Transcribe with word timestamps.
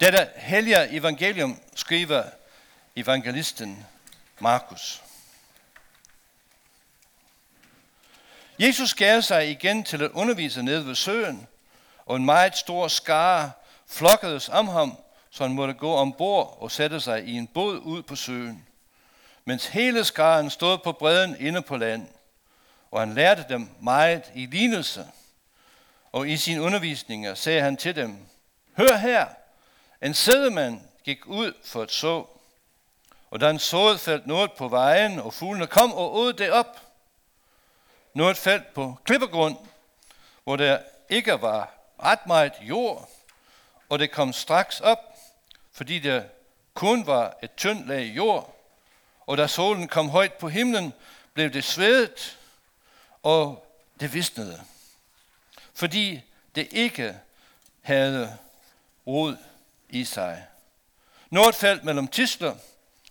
Dette 0.00 0.28
hellige 0.36 0.90
evangelium 0.90 1.60
skriver 1.74 2.24
evangelisten 2.96 3.86
Markus. 4.38 5.02
Jesus 8.58 8.94
gav 8.94 9.22
sig 9.22 9.50
igen 9.50 9.84
til 9.84 10.02
at 10.02 10.10
undervise 10.10 10.62
nede 10.62 10.86
ved 10.86 10.94
søen, 10.94 11.46
og 12.06 12.16
en 12.16 12.24
meget 12.24 12.56
stor 12.56 12.88
skare 12.88 13.52
flokkedes 13.86 14.48
om 14.48 14.68
ham, 14.68 14.96
så 15.30 15.44
han 15.44 15.52
måtte 15.52 15.74
gå 15.74 15.94
ombord 15.94 16.58
og 16.60 16.70
sætte 16.70 17.00
sig 17.00 17.24
i 17.24 17.32
en 17.32 17.46
båd 17.46 17.78
ud 17.78 18.02
på 18.02 18.16
søen, 18.16 18.66
mens 19.44 19.66
hele 19.66 20.04
skaren 20.04 20.50
stod 20.50 20.78
på 20.78 20.92
bredden 20.92 21.36
inde 21.40 21.62
på 21.62 21.76
land, 21.76 22.08
og 22.90 23.00
han 23.00 23.14
lærte 23.14 23.44
dem 23.48 23.68
meget 23.80 24.32
i 24.34 24.46
lignelse. 24.46 25.06
Og 26.12 26.28
i 26.28 26.36
sin 26.36 26.60
undervisninger 26.60 27.34
sagde 27.34 27.62
han 27.62 27.76
til 27.76 27.96
dem, 27.96 28.18
Hør 28.76 28.96
her, 28.96 29.26
en 30.02 30.14
sædemand 30.14 30.80
gik 31.04 31.26
ud 31.26 31.52
for 31.64 31.82
at 31.82 31.90
så, 31.90 32.24
og 33.30 33.40
da 33.40 33.46
han 33.46 33.58
såede 33.58 33.98
faldt 33.98 34.26
noget 34.26 34.52
på 34.52 34.68
vejen, 34.68 35.18
og 35.18 35.34
fuglene 35.34 35.66
kom 35.66 35.92
og 35.92 36.16
åd 36.16 36.32
det 36.32 36.50
op. 36.50 36.80
Noget 38.14 38.36
faldt 38.36 38.74
på 38.74 38.98
klippegrund, 39.04 39.56
hvor 40.44 40.56
der 40.56 40.78
ikke 41.08 41.42
var 41.42 41.74
ret 42.02 42.26
meget 42.26 42.52
jord, 42.60 43.10
og 43.88 43.98
det 43.98 44.10
kom 44.10 44.32
straks 44.32 44.80
op, 44.80 45.18
fordi 45.72 45.98
der 45.98 46.22
kun 46.74 47.06
var 47.06 47.36
et 47.42 47.50
tyndt 47.56 47.88
lag 47.88 48.02
jord, 48.02 48.56
og 49.26 49.36
da 49.36 49.46
solen 49.46 49.88
kom 49.88 50.08
højt 50.08 50.32
på 50.32 50.48
himlen, 50.48 50.92
blev 51.34 51.50
det 51.50 51.64
svedet, 51.64 52.38
og 53.22 53.66
det 54.00 54.14
visnede, 54.14 54.62
fordi 55.74 56.22
det 56.54 56.68
ikke 56.70 57.18
havde 57.82 58.38
rod 59.06 59.36
i 59.88 60.04
sig. 60.04 60.46
Noget 61.30 61.54
faldt 61.54 61.84
mellem 61.84 62.08
tisler, 62.08 62.54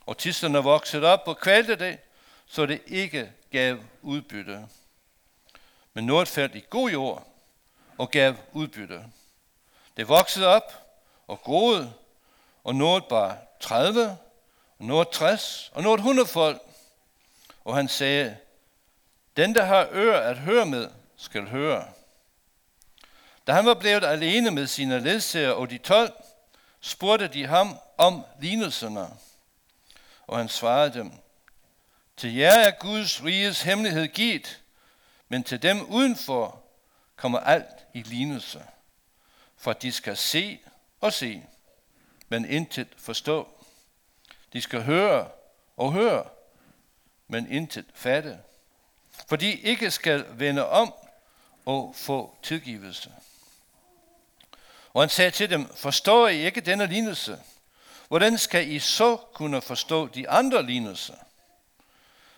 og 0.06 0.18
tislerne 0.18 0.58
voksede 0.58 1.08
op 1.08 1.22
og 1.26 1.38
kvalte 1.38 1.76
det, 1.76 2.00
så 2.46 2.66
det 2.66 2.82
ikke 2.88 3.32
gav 3.52 3.78
udbytte. 4.02 4.68
Men 5.94 6.06
noget 6.06 6.28
faldt 6.28 6.56
i 6.56 6.64
god 6.70 6.90
jord 6.90 7.28
og 7.98 8.12
gav 8.12 8.36
udbytte. 8.54 9.04
Det 9.98 10.08
voksede 10.08 10.48
op 10.48 10.74
og 11.28 11.42
groede, 11.42 11.94
og 12.64 12.76
noget 12.76 13.06
bare 13.06 13.38
30, 13.60 14.18
og 14.80 14.86
noget 14.86 15.10
60, 15.10 15.72
og 15.74 15.84
noget 15.84 15.98
100 15.98 16.28
folk. 16.28 16.62
Og 17.66 17.76
han 17.76 17.88
sagde, 17.88 18.38
den 19.38 19.56
der 19.56 19.66
har 19.66 19.88
øre 19.92 20.24
at 20.24 20.38
høre 20.38 20.66
med, 20.66 20.90
skal 21.18 21.50
høre. 21.50 21.88
Da 23.48 23.54
han 23.54 23.66
var 23.66 23.74
blevet 23.74 24.04
alene 24.04 24.52
med 24.52 24.68
sine 24.68 25.00
ledsager 25.00 25.52
og 25.52 25.70
de 25.70 25.78
12, 25.78 26.14
spurgte 26.86 27.28
de 27.28 27.48
ham 27.48 27.80
om 27.98 28.26
lignelserne. 28.42 29.08
Og 30.28 30.38
han 30.38 30.50
svarede 30.50 30.94
dem, 30.94 31.12
til 32.18 32.36
jer 32.36 32.60
er 32.60 32.72
Guds 32.72 33.24
riges 33.24 33.62
hemmelighed 33.62 34.08
givet, 34.08 34.62
men 35.30 35.44
til 35.44 35.62
dem 35.62 35.82
udenfor 35.82 36.64
kommer 37.16 37.40
alt 37.40 37.86
i 37.94 38.02
lignelse, 38.02 38.64
for 39.58 39.74
de 39.74 39.92
skal 39.92 40.18
se 40.18 40.60
og 41.02 41.14
se, 41.14 41.44
men 42.30 42.46
intet 42.46 42.88
forstå. 42.98 43.48
De 44.54 44.62
skal 44.62 44.84
høre 44.84 45.30
og 45.78 45.94
høre, 45.94 46.30
men 47.28 47.52
intet 47.52 47.86
fatte, 47.94 48.40
for 49.28 49.36
de 49.36 49.52
ikke 49.52 49.92
skal 49.92 50.26
vende 50.30 50.70
om 50.70 50.94
og 51.66 51.96
få 51.96 52.36
tilgivelse. 52.44 53.12
Og 54.96 55.02
han 55.02 55.10
sagde 55.10 55.32
til 55.32 55.50
dem, 55.50 55.68
forstår 55.76 56.28
I 56.28 56.46
ikke 56.46 56.62
denne 56.62 56.88
lignelse? 56.88 57.40
Hvordan 58.08 58.38
skal 58.38 58.72
I 58.72 58.80
så 58.80 59.18
kunne 59.18 59.62
forstå 59.62 60.08
de 60.08 60.30
andre 60.30 60.64
lignelser? 60.64 61.14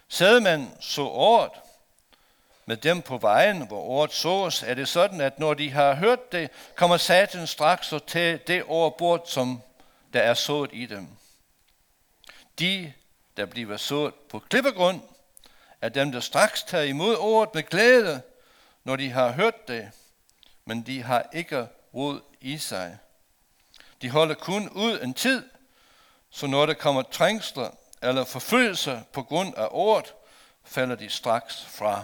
Sad 0.08 0.40
man 0.40 0.72
så 0.80 1.02
året 1.02 1.52
med 2.66 2.78
dem 2.78 3.02
på 3.02 3.18
vejen, 3.18 3.68
hvor 3.68 3.82
året 3.82 4.14
sås, 4.14 4.64
er 4.64 4.74
det 4.74 4.88
sådan, 4.88 5.22
at 5.22 5.40
når 5.40 5.54
de 5.54 5.72
har 5.72 5.96
hørt 5.96 6.32
det, 6.32 6.50
kommer 6.76 6.98
satan 6.98 7.48
straks 7.48 7.94
og 7.94 8.06
tager 8.06 8.38
det 8.38 8.64
over 8.64 8.90
bort, 8.90 9.30
som 9.30 9.62
der 10.14 10.22
er 10.22 10.34
sået 10.34 10.70
i 10.74 10.86
dem. 10.86 11.08
De, 12.60 12.94
der 13.38 13.46
bliver 13.46 13.78
sået 13.78 14.14
på 14.16 14.40
klippegrund, 14.40 15.02
er 15.82 15.90
dem, 15.90 16.12
der 16.12 16.20
straks 16.20 16.64
tager 16.64 16.84
imod 16.84 17.16
ordet 17.20 17.56
med 17.56 17.64
glæde, 17.64 18.22
når 18.84 18.96
de 18.96 19.10
har 19.10 19.32
hørt 19.32 19.68
det, 19.68 19.92
men 20.66 20.82
de 20.82 21.04
har 21.04 21.30
ikke 21.34 21.68
rod 21.94 22.22
i 22.42 22.58
sig. 22.58 22.98
De 24.02 24.10
holder 24.10 24.36
kun 24.36 24.70
ud 24.70 25.00
en 25.02 25.14
tid, 25.14 25.50
så 26.30 26.48
når 26.48 26.66
der 26.66 26.74
kommer 26.74 27.02
trængsler 27.02 27.70
eller 28.02 28.26
forfølgelser 28.26 29.02
på 29.14 29.24
grund 29.24 29.56
af 29.56 29.68
ordet, 29.72 30.14
falder 30.64 30.96
de 30.96 31.10
straks 31.10 31.66
fra. 31.66 32.04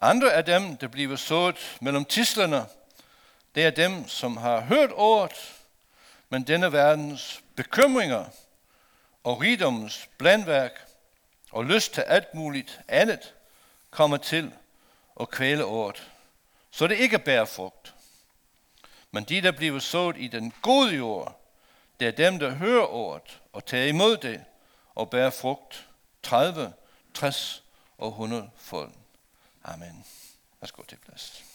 Andre 0.00 0.32
af 0.32 0.44
dem, 0.44 0.76
der 0.76 0.88
bliver 0.88 1.16
sået 1.16 1.78
mellem 1.80 2.04
tislerne, 2.04 2.66
det 3.54 3.64
er 3.64 3.70
dem, 3.70 4.08
som 4.08 4.36
har 4.36 4.60
hørt 4.60 4.90
ordet, 4.92 5.54
men 6.28 6.42
denne 6.42 6.72
verdens 6.72 7.42
bekymringer 7.56 8.24
og 9.24 9.40
rigdommens 9.40 10.08
blandværk 10.18 10.86
og 11.50 11.64
lyst 11.64 11.94
til 11.94 12.00
alt 12.00 12.34
muligt 12.34 12.80
andet 12.88 13.34
kommer 13.90 14.16
til 14.16 14.52
at 15.20 15.30
kvæle 15.30 15.64
ordet, 15.64 16.10
så 16.70 16.86
det 16.86 16.98
ikke 16.98 17.18
bærer 17.18 17.44
frugt. 17.44 17.94
Men 19.10 19.24
de, 19.24 19.42
der 19.42 19.52
bliver 19.52 19.78
sået 19.78 20.16
i 20.18 20.28
den 20.28 20.52
gode 20.62 20.96
jord, 20.96 21.40
det 22.00 22.08
er 22.08 22.12
dem, 22.12 22.38
der 22.38 22.50
hører 22.50 22.86
ordet 22.86 23.40
og 23.52 23.66
tager 23.66 23.86
imod 23.86 24.16
det 24.16 24.44
og 24.94 25.10
bærer 25.10 25.30
frugt 25.30 25.88
30, 26.22 26.72
60 27.14 27.64
og 27.98 28.08
100 28.08 28.50
fold. 28.56 28.92
Amen. 29.64 30.04
Værsgo 30.60 30.82
til 30.82 30.96
plads. 30.96 31.49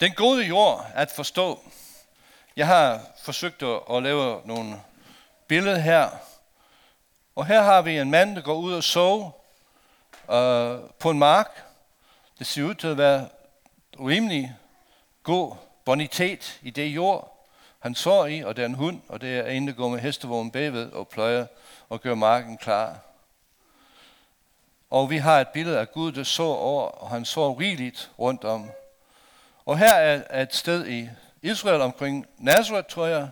Den 0.00 0.12
gode 0.12 0.46
jord 0.46 0.86
at 0.94 1.10
forstå. 1.10 1.60
Jeg 2.56 2.66
har 2.66 3.00
forsøgt 3.22 3.62
at 3.90 4.02
lave 4.02 4.40
nogle 4.44 4.82
billeder 5.46 5.78
her. 5.78 6.10
Og 7.36 7.46
her 7.46 7.62
har 7.62 7.82
vi 7.82 7.98
en 7.98 8.10
mand, 8.10 8.36
der 8.36 8.42
går 8.42 8.54
ud 8.54 8.72
og 8.72 8.84
så 8.84 9.30
øh, 10.30 10.90
på 10.98 11.10
en 11.10 11.18
mark. 11.18 11.64
Det 12.38 12.46
ser 12.46 12.62
ud 12.62 12.74
til 12.74 12.86
at 12.88 12.98
være 12.98 13.28
rimelig 14.00 14.56
god 15.22 15.54
bonitet 15.84 16.58
i 16.62 16.70
det 16.70 16.86
jord, 16.86 17.46
han 17.78 17.94
så 17.94 18.24
i, 18.24 18.40
og 18.40 18.56
det 18.56 18.62
er 18.62 18.66
en 18.66 18.74
hund, 18.74 19.00
og 19.08 19.20
det 19.20 19.38
er 19.38 19.46
en, 19.46 19.68
der 19.68 19.74
går 19.74 19.88
med 19.88 19.98
hestevognen 19.98 20.50
bagved 20.50 20.92
og 20.92 21.08
pløjer 21.08 21.46
og 21.88 22.00
gør 22.00 22.14
marken 22.14 22.58
klar. 22.58 22.98
Og 24.90 25.10
vi 25.10 25.16
har 25.16 25.40
et 25.40 25.48
billede 25.48 25.78
af 25.78 25.92
Gud, 25.92 26.12
der 26.12 26.24
så 26.24 26.42
over, 26.42 26.82
og 26.82 27.10
han 27.10 27.24
så 27.24 27.52
rigeligt 27.52 28.10
rundt 28.18 28.44
om. 28.44 28.70
Og 29.66 29.78
her 29.78 29.92
er 29.92 30.42
et 30.42 30.54
sted 30.54 30.86
i 30.86 31.08
Israel 31.42 31.80
omkring 31.80 32.26
Nazareth, 32.38 32.88
tror 32.88 33.06
jeg, 33.06 33.28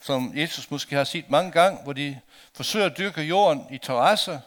som 0.00 0.32
Jesus 0.36 0.70
måske 0.70 0.96
har 0.96 1.04
set 1.04 1.30
mange 1.30 1.50
gange, 1.50 1.82
hvor 1.82 1.92
de 1.92 2.20
forsøger 2.54 2.86
at 2.86 2.98
dyrke 2.98 3.22
jorden 3.22 3.66
i 3.70 3.78
terrasser. 3.78 4.40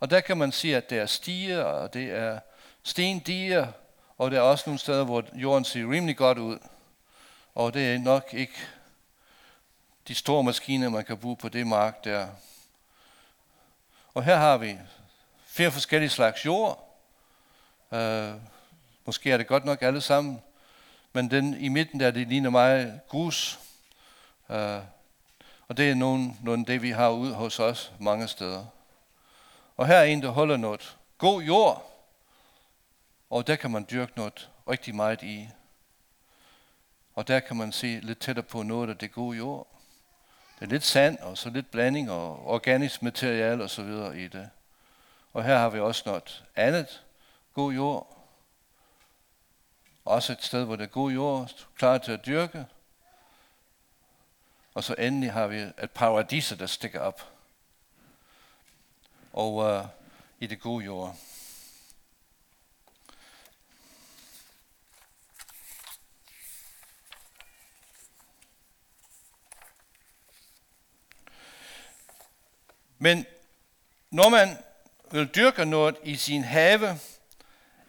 Og 0.00 0.10
der 0.10 0.20
kan 0.20 0.36
man 0.36 0.52
se, 0.52 0.76
at 0.76 0.90
det 0.90 0.98
er 0.98 1.06
stiger, 1.06 1.62
og 1.62 1.94
det 1.94 2.10
er 2.10 2.38
stendiger, 2.82 3.66
og 4.18 4.30
der 4.30 4.36
er 4.36 4.42
også 4.42 4.64
nogle 4.66 4.78
steder, 4.78 5.04
hvor 5.04 5.24
jorden 5.34 5.64
ser 5.64 5.90
rimelig 5.90 6.16
godt 6.16 6.38
ud. 6.38 6.58
Og 7.54 7.74
det 7.74 7.94
er 7.94 7.98
nok 7.98 8.28
ikke 8.32 8.58
de 10.08 10.14
store 10.14 10.44
maskiner, 10.44 10.88
man 10.88 11.04
kan 11.04 11.18
bruge 11.18 11.36
på 11.36 11.48
det 11.48 11.66
mark 11.66 12.04
der. 12.04 12.28
Og 14.14 14.24
her 14.24 14.36
har 14.36 14.56
vi 14.56 14.78
fire 15.46 15.70
forskellige 15.70 16.10
slags 16.10 16.46
jord. 16.46 16.98
Uh, 17.90 18.30
måske 19.04 19.30
er 19.30 19.36
det 19.36 19.46
godt 19.46 19.64
nok 19.64 19.82
alle 19.82 20.00
sammen 20.00 20.42
men 21.14 21.30
den 21.30 21.54
i 21.54 21.68
midten 21.68 22.00
der, 22.00 22.10
det 22.10 22.28
ligner 22.28 22.50
meget 22.50 23.00
grus. 23.08 23.60
Uh, 24.48 24.56
og 25.68 25.76
det 25.76 25.90
er 25.90 25.94
nogen, 25.94 26.38
nogen 26.42 26.64
det, 26.64 26.82
vi 26.82 26.90
har 26.90 27.10
ude 27.10 27.34
hos 27.34 27.60
os 27.60 27.92
mange 27.98 28.28
steder. 28.28 28.66
Og 29.76 29.86
her 29.86 29.96
er 29.96 30.04
en, 30.04 30.22
der 30.22 30.28
holder 30.28 30.56
noget 30.56 30.96
god 31.18 31.42
jord, 31.42 31.90
og 33.30 33.46
der 33.46 33.56
kan 33.56 33.70
man 33.70 33.86
dyrke 33.90 34.12
noget 34.16 34.50
rigtig 34.68 34.94
meget 34.94 35.22
i. 35.22 35.48
Og 37.14 37.28
der 37.28 37.40
kan 37.40 37.56
man 37.56 37.72
se 37.72 38.00
lidt 38.02 38.18
tættere 38.18 38.44
på 38.44 38.62
noget 38.62 38.90
af 38.90 38.98
det 38.98 39.12
gode 39.12 39.36
jord. 39.36 39.66
Det 40.58 40.66
er 40.66 40.70
lidt 40.70 40.84
sand, 40.84 41.18
og 41.18 41.38
så 41.38 41.50
lidt 41.50 41.70
blanding 41.70 42.10
og 42.10 42.46
organisk 42.46 43.02
materiale 43.02 43.64
og 43.64 43.70
så 43.70 43.82
videre 43.82 44.18
i 44.18 44.28
det. 44.28 44.50
Og 45.32 45.44
her 45.44 45.58
har 45.58 45.68
vi 45.68 45.80
også 45.80 46.02
noget 46.06 46.44
andet 46.56 47.04
god 47.52 47.72
jord. 47.72 48.13
Også 50.04 50.32
et 50.32 50.42
sted, 50.42 50.64
hvor 50.64 50.76
det 50.76 50.84
er 50.84 50.88
god 50.88 51.12
jord, 51.12 51.66
klar 51.76 51.98
til 51.98 52.12
at 52.12 52.26
dyrke. 52.26 52.66
Og 54.74 54.84
så 54.84 54.94
endelig 54.98 55.32
har 55.32 55.46
vi 55.46 55.56
et 55.56 55.90
paradis, 55.94 56.54
der 56.58 56.66
stikker 56.66 57.00
op. 57.00 57.32
Og 59.32 59.54
uh, 59.54 59.86
i 60.40 60.46
det 60.46 60.60
gode 60.60 60.84
jord. 60.84 61.16
Men 72.98 73.26
når 74.10 74.28
man 74.28 74.58
vil 75.10 75.26
dyrke 75.26 75.64
noget 75.64 75.96
i 76.02 76.16
sin 76.16 76.44
have, 76.44 76.98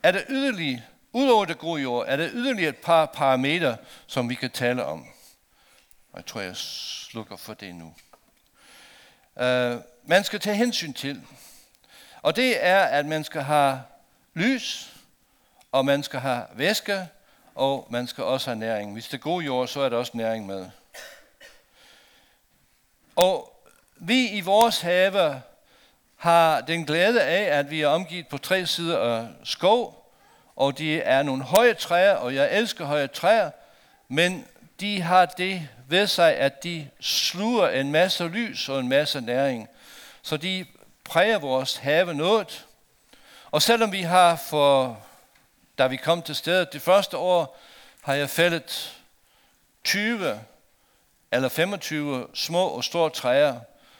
er 0.03 0.11
der 0.11 0.21
yderligere, 0.29 0.81
udover 1.15 1.45
det 1.45 1.57
gode 1.57 1.81
jord, 1.81 2.05
er 2.07 2.15
der 2.15 2.29
yderligere 2.31 2.69
et 2.69 2.77
par 2.77 3.05
parametre, 3.05 3.77
som 4.07 4.29
vi 4.29 4.35
kan 4.35 4.51
tale 4.51 4.85
om. 4.85 5.07
Jeg 6.15 6.25
tror, 6.25 6.41
jeg 6.41 6.55
slukker 6.55 7.37
for 7.37 7.53
det 7.53 7.75
nu. 7.75 7.93
Uh, 9.35 9.81
man 10.03 10.23
skal 10.23 10.39
tage 10.39 10.55
hensyn 10.55 10.93
til. 10.93 11.21
Og 12.21 12.35
det 12.35 12.65
er, 12.65 12.79
at 12.79 13.05
man 13.05 13.23
skal 13.23 13.41
have 13.41 13.81
lys, 14.33 14.93
og 15.71 15.85
man 15.85 16.03
skal 16.03 16.19
have 16.19 16.43
væske, 16.53 17.07
og 17.55 17.87
man 17.89 18.07
skal 18.07 18.23
også 18.23 18.49
have 18.49 18.59
næring. 18.59 18.93
Hvis 18.93 19.05
det 19.05 19.13
er 19.13 19.21
god 19.21 19.41
jord, 19.41 19.67
så 19.67 19.81
er 19.81 19.89
der 19.89 19.97
også 19.97 20.11
næring 20.15 20.45
med. 20.45 20.69
Og 23.15 23.61
vi 23.95 24.27
i 24.27 24.41
vores 24.41 24.81
have 24.81 25.41
har 26.15 26.61
den 26.61 26.85
glæde 26.85 27.23
af, 27.23 27.59
at 27.59 27.69
vi 27.69 27.81
er 27.81 27.87
omgivet 27.87 28.27
på 28.27 28.37
tre 28.37 28.65
sider 28.65 28.99
af 28.99 29.27
skov, 29.43 30.04
og 30.55 30.77
de 30.77 31.01
er 31.01 31.23
nogle 31.23 31.43
høje 31.43 31.73
træer, 31.73 32.13
og 32.13 32.35
jeg 32.35 32.57
elsker 32.57 32.85
høje 32.85 33.07
træer, 33.07 33.51
men 34.07 34.45
de 34.79 35.01
har 35.01 35.25
det 35.25 35.69
ved 35.87 36.07
sig, 36.07 36.35
at 36.35 36.63
de 36.63 36.89
sluger 36.99 37.69
en 37.69 37.91
masse 37.91 38.27
lys 38.27 38.69
og 38.69 38.79
en 38.79 38.89
masse 38.89 39.21
næring. 39.21 39.69
Så 40.21 40.37
de 40.37 40.65
præger 41.03 41.39
vores 41.39 41.77
have 41.77 42.13
noget. 42.13 42.65
Og 43.51 43.61
selvom 43.61 43.91
vi 43.91 44.01
har 44.01 44.35
for, 44.35 44.99
da 45.77 45.87
vi 45.87 45.95
kom 45.95 46.21
til 46.21 46.35
stedet 46.35 46.73
det 46.73 46.81
første 46.81 47.17
år, 47.17 47.59
har 48.01 48.13
jeg 48.13 48.29
fældet 48.29 48.97
20 49.83 50.39
eller 51.31 51.49
25 51.49 52.27
små 52.33 52.67
og 52.67 52.83
store 52.83 53.09
træer, 53.09 53.59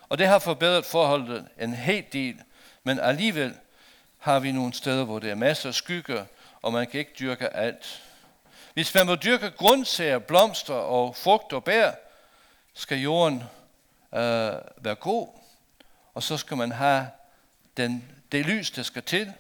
og 0.10 0.18
det 0.18 0.28
har 0.28 0.40
forbedret 0.40 0.86
forholdet 0.86 1.48
en 1.60 1.74
hel 1.74 2.04
del, 2.14 2.36
men 2.84 3.00
alligevel 3.00 3.54
har 4.20 4.40
vi 4.40 4.52
nogle 4.52 4.74
steder, 4.74 5.04
hvor 5.04 5.20
der 5.20 5.32
er 5.32 5.36
masser 5.36 5.70
af 5.70 5.76
skygger, 5.76 6.26
og 6.66 6.74
man 6.74 6.88
kan 6.88 7.00
ikke 7.00 7.16
dyrke 7.20 7.50
alt. 7.50 8.04
Hvis 8.74 8.94
man 8.94 9.08
vil 9.08 9.16
dyrke 9.16 9.52
grøntsager, 9.52 10.20
blomster 10.20 10.74
og 10.74 11.16
frugt 11.16 11.54
og 11.54 11.64
bær, 11.64 11.92
skal 12.74 12.98
jorden 12.98 13.44
øh, 14.14 14.54
være 14.78 14.96
god, 14.96 15.28
og 16.14 16.24
så 16.24 16.38
skal 16.38 16.58
man 16.58 16.72
have 16.72 17.10
den, 17.78 18.12
det 18.32 18.46
lys, 18.46 18.72
der 18.72 18.84
skal 18.84 19.04
til, 19.04 19.34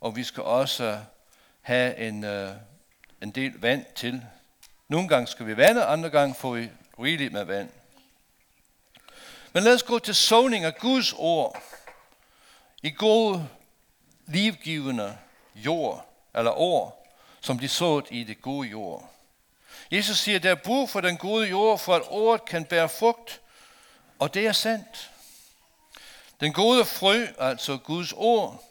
og 0.00 0.16
vi 0.16 0.24
skal 0.24 0.42
også 0.42 1.00
have 1.60 1.96
en, 1.96 2.24
øh, 2.24 2.54
en 3.22 3.30
del 3.30 3.60
vand 3.60 3.84
til. 3.94 4.22
Nogle 4.88 5.08
gange 5.08 5.26
skal 5.26 5.46
vi 5.46 5.56
vande, 5.56 5.84
andre 5.84 6.10
gange 6.10 6.34
får 6.34 6.54
vi 6.54 6.70
rigeligt 6.98 7.32
med 7.32 7.44
vand. 7.44 7.70
Men 9.52 9.62
lad 9.62 9.74
os 9.74 9.82
gå 9.82 9.98
til 9.98 10.14
såning 10.14 10.64
af 10.64 10.76
Guds 10.76 11.12
ord 11.16 11.62
i 12.82 12.90
god, 12.90 13.40
livgivende 14.26 15.18
jord, 15.54 16.09
eller 16.34 16.50
ord, 16.50 17.06
som 17.40 17.58
de 17.58 17.68
sået 17.68 18.06
i 18.10 18.24
det 18.24 18.42
gode 18.42 18.68
jord. 18.68 19.10
Jesus 19.90 20.18
siger, 20.18 20.38
der 20.38 20.50
er 20.50 20.54
brug 20.54 20.90
for 20.90 21.00
den 21.00 21.16
gode 21.16 21.48
jord, 21.48 21.78
for 21.78 21.94
at 21.94 22.02
ordet 22.08 22.44
kan 22.44 22.64
bære 22.64 22.88
frugt, 22.88 23.40
og 24.18 24.34
det 24.34 24.46
er 24.46 24.52
sandt. 24.52 25.10
Den 26.40 26.52
gode 26.52 26.84
frø, 26.84 27.26
altså 27.38 27.76
Guds 27.76 28.12
ord, 28.12 28.64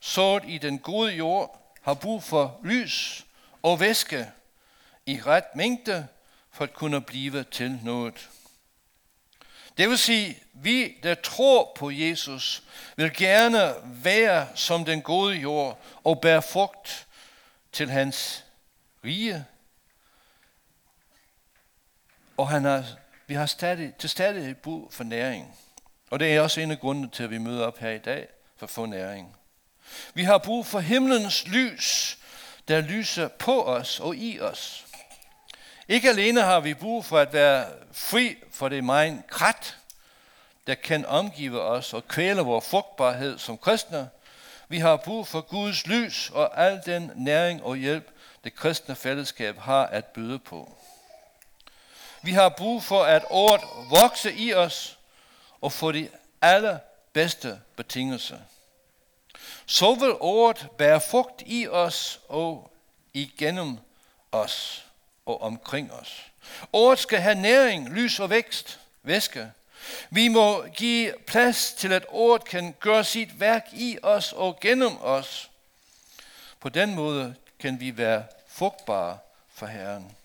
sået 0.00 0.42
i 0.46 0.58
den 0.58 0.78
gode 0.78 1.12
jord, 1.12 1.74
har 1.82 1.94
brug 1.94 2.22
for 2.22 2.60
lys 2.64 3.24
og 3.62 3.80
væske 3.80 4.30
i 5.06 5.20
ret 5.26 5.56
mængde, 5.56 6.08
for 6.52 6.64
at 6.64 6.74
kunne 6.74 7.00
blive 7.00 7.44
til 7.44 7.78
noget. 7.82 8.28
Det 9.78 9.88
vil 9.88 9.98
sige, 9.98 10.42
vi, 10.52 10.96
der 11.02 11.14
tror 11.14 11.72
på 11.76 11.90
Jesus, 11.90 12.62
vil 12.96 13.12
gerne 13.16 13.74
være 13.84 14.48
som 14.54 14.84
den 14.84 15.02
gode 15.02 15.34
jord 15.34 15.78
og 16.04 16.20
bære 16.20 16.42
frugt 16.42 17.05
til 17.76 17.90
hans 17.90 18.44
rige. 19.04 19.44
Og 22.36 22.48
han 22.48 22.64
har, 22.64 22.84
vi 23.26 23.34
har 23.34 23.46
stadig, 23.46 23.94
til 23.94 24.10
stadig 24.10 24.56
brug 24.56 24.92
for 24.92 25.04
næring. 25.04 25.58
Og 26.10 26.20
det 26.20 26.36
er 26.36 26.40
også 26.40 26.60
en 26.60 26.70
af 26.70 26.80
grundene 26.80 27.10
til, 27.10 27.22
at 27.22 27.30
vi 27.30 27.38
møder 27.38 27.66
op 27.66 27.78
her 27.78 27.90
i 27.90 27.98
dag 27.98 28.28
for 28.56 28.66
at 28.66 28.70
få 28.70 28.86
næring. 28.86 29.36
Vi 30.14 30.24
har 30.24 30.38
brug 30.38 30.66
for 30.66 30.80
himlens 30.80 31.46
lys, 31.46 32.18
der 32.68 32.80
lyser 32.80 33.28
på 33.28 33.64
os 33.64 34.00
og 34.00 34.16
i 34.16 34.40
os. 34.40 34.86
Ikke 35.88 36.08
alene 36.08 36.40
har 36.40 36.60
vi 36.60 36.74
brug 36.74 37.04
for 37.04 37.18
at 37.18 37.32
være 37.32 37.66
fri 37.92 38.36
for 38.50 38.68
det 38.68 38.84
meget 38.84 39.22
krat, 39.28 39.76
der 40.66 40.74
kan 40.74 41.06
omgive 41.06 41.62
os 41.62 41.94
og 41.94 42.08
kvæle 42.08 42.40
vores 42.40 42.68
frugtbarhed 42.68 43.38
som 43.38 43.58
kristne. 43.58 44.08
Vi 44.68 44.78
har 44.78 44.96
brug 44.96 45.26
for 45.26 45.40
Guds 45.40 45.86
lys 45.86 46.30
og 46.30 46.64
al 46.64 46.82
den 46.86 47.12
næring 47.14 47.62
og 47.62 47.76
hjælp, 47.76 48.10
det 48.44 48.54
kristne 48.54 48.94
fællesskab 48.94 49.58
har 49.58 49.86
at 49.86 50.04
byde 50.04 50.38
på. 50.38 50.76
Vi 52.22 52.32
har 52.32 52.48
brug 52.48 52.82
for, 52.82 53.04
at 53.04 53.24
ordet 53.30 53.66
vokse 53.90 54.34
i 54.34 54.54
os 54.54 54.98
og 55.60 55.72
få 55.72 55.92
de 55.92 56.08
allerbedste 56.42 57.60
betingelser. 57.76 58.38
Så 59.66 59.94
vil 59.94 60.12
ordet 60.20 60.68
bære 60.78 61.00
frugt 61.00 61.42
i 61.46 61.68
os 61.68 62.20
og 62.28 62.72
igennem 63.14 63.78
os 64.32 64.84
og 65.26 65.42
omkring 65.42 65.92
os. 65.92 66.22
Ordet 66.72 66.98
skal 66.98 67.20
have 67.20 67.34
næring, 67.34 67.88
lys 67.88 68.20
og 68.20 68.30
vækst, 68.30 68.80
væske. 69.02 69.52
Vi 70.10 70.28
må 70.28 70.66
give 70.66 71.14
plads 71.26 71.72
til, 71.72 71.92
at 71.92 72.06
ordet 72.08 72.48
kan 72.48 72.74
gøre 72.80 73.04
sit 73.04 73.40
værk 73.40 73.68
i 73.72 73.98
os 74.02 74.32
og 74.32 74.60
gennem 74.60 74.96
os. 75.00 75.50
På 76.60 76.68
den 76.68 76.94
måde 76.94 77.34
kan 77.58 77.80
vi 77.80 77.96
være 77.96 78.24
frugtbare 78.48 79.18
for 79.48 79.66
Herren. 79.66 80.16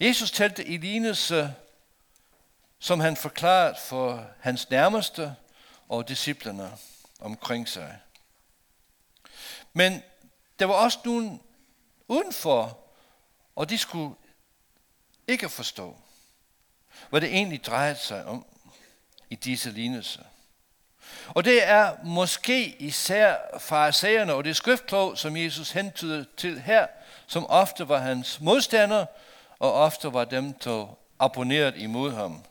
Jesus 0.00 0.30
talte 0.30 0.64
i 0.64 0.76
lignelse, 0.76 1.54
som 2.78 3.00
han 3.00 3.16
forklarede 3.16 3.76
for 3.84 4.26
hans 4.40 4.70
nærmeste 4.70 5.34
og 5.88 6.08
disciplerne 6.08 6.72
omkring 7.20 7.68
sig. 7.68 7.98
Men 9.72 10.02
der 10.58 10.66
var 10.66 10.74
også 10.74 10.98
nogen 11.04 11.42
udenfor, 12.08 12.78
og 13.56 13.70
de 13.70 13.78
skulle 13.78 14.14
ikke 15.28 15.48
forstå, 15.48 15.96
hvad 17.10 17.20
det 17.20 17.28
egentlig 17.28 17.64
drejede 17.64 17.98
sig 17.98 18.24
om 18.24 18.44
i 19.30 19.34
disse 19.34 19.70
lignelser. 19.70 20.22
Og 21.28 21.44
det 21.44 21.68
er 21.68 21.92
måske 22.04 22.76
især 22.78 23.36
farisæerne 23.58 24.34
og 24.34 24.44
det 24.44 24.56
skriftklog, 24.56 25.18
som 25.18 25.36
Jesus 25.36 25.70
hentyder 25.70 26.24
til 26.36 26.60
her, 26.60 26.86
som 27.26 27.46
ofte 27.46 27.88
var 27.88 27.98
hans 27.98 28.40
modstandere, 28.40 29.06
og 29.58 29.72
ofte 29.72 30.12
var 30.12 30.24
dem, 30.24 30.52
der 30.52 30.96
abonneret 31.18 31.74
imod 31.76 32.12
ham. 32.12 32.44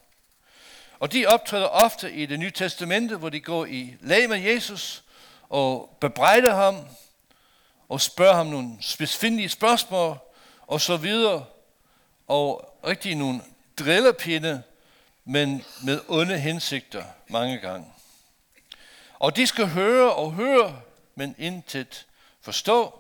Og 0.99 1.13
de 1.13 1.25
optræder 1.25 1.65
ofte 1.65 2.11
i 2.11 2.25
det 2.25 2.39
nye 2.39 2.51
testamente, 2.51 3.15
hvor 3.15 3.29
de 3.29 3.39
går 3.39 3.65
i 3.65 3.95
lag 4.01 4.29
med 4.29 4.37
Jesus 4.37 5.03
og 5.49 5.97
bebrejder 6.01 6.55
ham 6.55 6.85
og 7.89 8.01
spørger 8.01 8.35
ham 8.35 8.47
nogle 8.47 8.77
specifikke 8.81 9.49
spørgsmål 9.49 10.17
og 10.67 10.81
så 10.81 10.97
videre. 10.97 11.45
Og 12.27 12.73
rigtig 12.87 13.15
nogle 13.15 13.41
drillerpinde, 13.79 14.63
men 15.25 15.63
med 15.83 16.01
onde 16.07 16.39
hensigter 16.39 17.03
mange 17.27 17.57
gange. 17.57 17.93
Og 19.19 19.35
de 19.35 19.47
skal 19.47 19.67
høre 19.67 20.13
og 20.13 20.31
høre, 20.31 20.81
men 21.15 21.35
intet 21.37 22.05
forstå, 22.41 22.99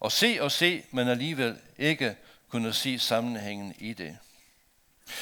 og 0.00 0.12
se 0.12 0.38
og 0.40 0.52
se, 0.52 0.84
men 0.90 1.08
alligevel 1.08 1.58
ikke 1.78 2.16
kunne 2.48 2.72
se 2.72 2.98
sammenhængen 2.98 3.74
i 3.78 3.92
det. 3.92 4.18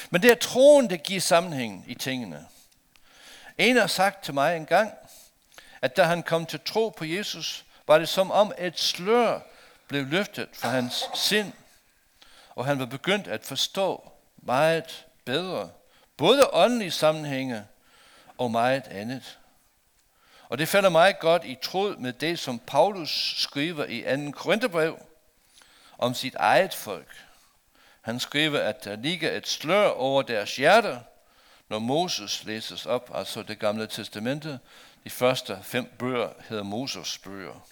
Men 0.09 0.21
det 0.21 0.31
er 0.31 0.35
troen, 0.35 0.89
der 0.89 0.97
giver 0.97 1.21
sammenhængen 1.21 1.83
i 1.87 1.93
tingene. 1.93 2.47
En 3.57 3.77
har 3.77 3.87
sagt 3.87 4.23
til 4.23 4.33
mig 4.33 4.57
en 4.57 4.65
gang, 4.65 4.93
at 5.81 5.97
da 5.97 6.03
han 6.03 6.23
kom 6.23 6.45
til 6.45 6.59
tro 6.65 6.89
på 6.89 7.05
Jesus, 7.05 7.65
var 7.87 7.97
det 7.97 8.09
som 8.09 8.31
om 8.31 8.53
et 8.57 8.79
slør 8.79 9.39
blev 9.87 10.05
løftet 10.05 10.49
fra 10.53 10.69
hans 10.69 11.09
sind, 11.15 11.53
og 12.49 12.65
han 12.65 12.79
var 12.79 12.85
begyndt 12.85 13.27
at 13.27 13.45
forstå 13.45 14.12
meget 14.45 15.05
bedre, 15.25 15.69
både 16.17 16.49
åndelige 16.53 16.91
sammenhænge 16.91 17.65
og 18.37 18.51
meget 18.51 18.87
andet. 18.87 19.39
Og 20.49 20.57
det 20.57 20.67
falder 20.67 20.89
meget 20.89 21.19
godt 21.19 21.45
i 21.45 21.57
tråd 21.61 21.97
med 21.97 22.13
det, 22.13 22.39
som 22.39 22.59
Paulus 22.59 23.33
skriver 23.37 23.85
i 23.85 24.25
2. 24.25 24.31
Korintherbrev 24.31 24.99
om 25.97 26.13
sit 26.13 26.35
eget 26.35 26.73
folk. 26.73 27.07
Han 28.01 28.19
skriver, 28.19 28.59
at 28.59 28.83
der 28.83 28.95
ligger 28.95 29.31
et 29.31 29.47
slør 29.47 29.87
over 29.87 30.21
deres 30.21 30.55
hjerter, 30.55 30.99
når 31.69 31.79
Moses 31.79 32.43
læses 32.43 32.85
op, 32.85 33.11
altså 33.13 33.43
det 33.43 33.59
gamle 33.59 33.87
testamente. 33.87 34.59
De 35.03 35.09
første 35.09 35.59
fem 35.63 35.85
bøger 35.99 36.29
hedder 36.49 36.63
Moses 36.63 37.17
bøger. 37.17 37.67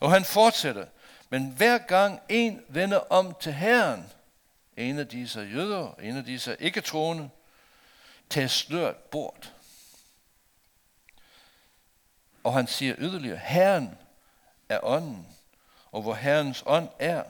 Og 0.00 0.12
han 0.12 0.24
fortsætter, 0.24 0.86
men 1.30 1.54
hver 1.56 1.78
gang 1.78 2.20
en 2.28 2.62
vender 2.68 2.98
om 3.12 3.36
til 3.40 3.52
Herren, 3.52 4.12
en 4.76 4.98
af 4.98 5.08
disse 5.08 5.40
jøder, 5.40 5.94
en 6.02 6.16
af 6.16 6.24
disse 6.24 6.56
ikke-troende, 6.60 7.30
tager 8.30 8.48
sløret 8.48 8.96
bort. 8.96 9.54
Og 12.44 12.54
han 12.54 12.66
siger 12.66 12.94
yderligere, 12.98 13.38
Herren 13.38 13.98
er 14.68 14.80
ånden, 14.82 15.26
og 15.92 16.02
hvor 16.02 16.14
Herrens 16.14 16.62
ånd 16.66 16.88
er, 16.98 17.24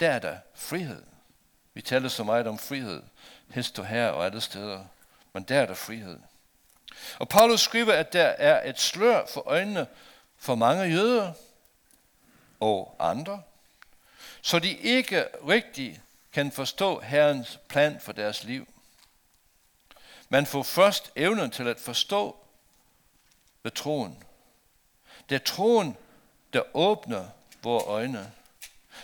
der 0.00 0.10
er 0.10 0.18
der 0.18 0.38
frihed. 0.54 1.02
Vi 1.74 1.82
taler 1.82 2.08
så 2.08 2.24
meget 2.24 2.46
om 2.46 2.58
frihed, 2.58 3.02
hest 3.50 3.78
og 3.78 3.86
her 3.86 4.08
og 4.08 4.24
alle 4.24 4.40
steder, 4.40 4.84
men 5.32 5.42
der 5.42 5.60
er 5.60 5.66
der 5.66 5.74
frihed. 5.74 6.18
Og 7.18 7.28
Paulus 7.28 7.60
skriver, 7.60 7.92
at 7.92 8.12
der 8.12 8.24
er 8.24 8.70
et 8.70 8.80
slør 8.80 9.26
for 9.26 9.48
øjnene 9.48 9.86
for 10.36 10.54
mange 10.54 10.84
jøder 10.84 11.32
og 12.60 12.96
andre, 12.98 13.42
så 14.42 14.58
de 14.58 14.76
ikke 14.76 15.26
rigtig 15.48 16.00
kan 16.32 16.52
forstå 16.52 17.00
Herrens 17.00 17.60
plan 17.68 18.00
for 18.00 18.12
deres 18.12 18.44
liv. 18.44 18.68
Man 20.28 20.46
får 20.46 20.62
først 20.62 21.12
evnen 21.16 21.50
til 21.50 21.68
at 21.68 21.80
forstå 21.80 22.36
ved 23.62 23.70
troen. 23.70 24.24
Det 25.28 25.34
er 25.34 25.44
troen, 25.44 25.96
der 26.52 26.62
åbner 26.74 27.28
vores 27.62 27.84
øjne. 27.86 28.32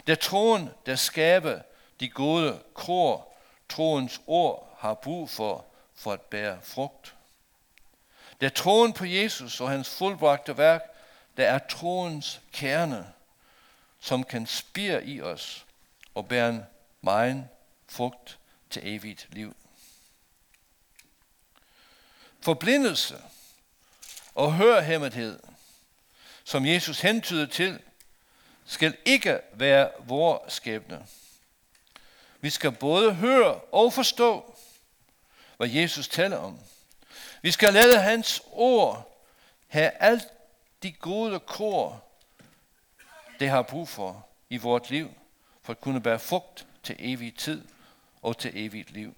Det 0.07 0.13
er 0.13 0.17
troen, 0.17 0.71
der 0.87 0.97
skaber 0.97 1.61
de 2.01 2.09
gode 2.09 2.63
kror, 2.75 3.29
troens 3.69 4.21
ord 4.27 4.77
har 4.79 4.95
brug 4.95 5.31
for, 5.31 5.65
for 5.95 6.13
at 6.13 6.21
bære 6.21 6.59
frugt. 6.63 7.15
Det 8.41 8.47
er 8.47 8.51
troen 8.51 8.93
på 8.93 9.05
Jesus 9.05 9.61
og 9.61 9.71
hans 9.71 9.99
fuldbragte 9.99 10.59
værk, 10.59 10.83
der 11.37 11.49
er 11.49 11.59
troens 11.59 12.41
kerne, 12.53 13.13
som 14.01 14.25
kan 14.25 14.47
spire 14.47 15.05
i 15.05 15.21
os 15.21 15.67
og 16.15 16.29
bære 16.29 16.49
en 16.49 16.67
megen 17.07 17.49
frugt 17.89 18.39
til 18.71 18.83
evigt 18.85 19.29
liv. 19.31 19.57
Forblindelse 22.41 23.23
og 24.35 24.55
hørhemmethed, 24.55 25.41
som 26.45 26.67
Jesus 26.67 27.01
hentyder 27.01 27.47
til, 27.47 27.81
skal 28.65 28.97
ikke 29.05 29.41
være 29.53 29.91
vores 29.99 30.53
skæbne. 30.53 31.07
Vi 32.41 32.51
skal 32.51 32.73
både 32.73 33.15
høre 33.15 33.55
og 33.55 33.93
forstå, 33.93 34.57
hvad 35.57 35.69
Jesus 35.69 36.09
taler 36.09 36.37
om. 36.37 36.61
Vi 37.43 37.51
skal 37.51 37.73
lade 37.73 38.01
hans 38.01 38.43
ord 38.53 39.23
have 39.67 39.91
alt 39.91 40.29
de 40.83 40.93
gode 40.93 41.41
kor, 41.41 42.05
det 43.41 43.49
har 43.49 43.63
brug 43.63 43.89
for 43.89 44.27
i 44.51 44.57
vort 44.57 44.91
liv, 44.91 45.11
for 45.63 45.73
at 45.73 45.81
kunne 45.81 46.01
bære 46.01 46.19
frugt 46.19 46.67
til 46.87 46.97
evig 46.99 47.35
tid 47.37 47.65
og 48.23 48.39
til 48.39 48.51
evigt 48.55 48.91
liv. 48.91 49.17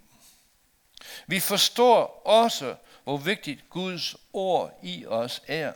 Vi 1.26 1.40
forstår 1.40 2.22
også, 2.24 2.74
hvor 3.04 3.16
vigtigt 3.16 3.70
Guds 3.70 4.16
ord 4.32 4.78
i 4.82 5.06
os 5.06 5.42
er. 5.46 5.72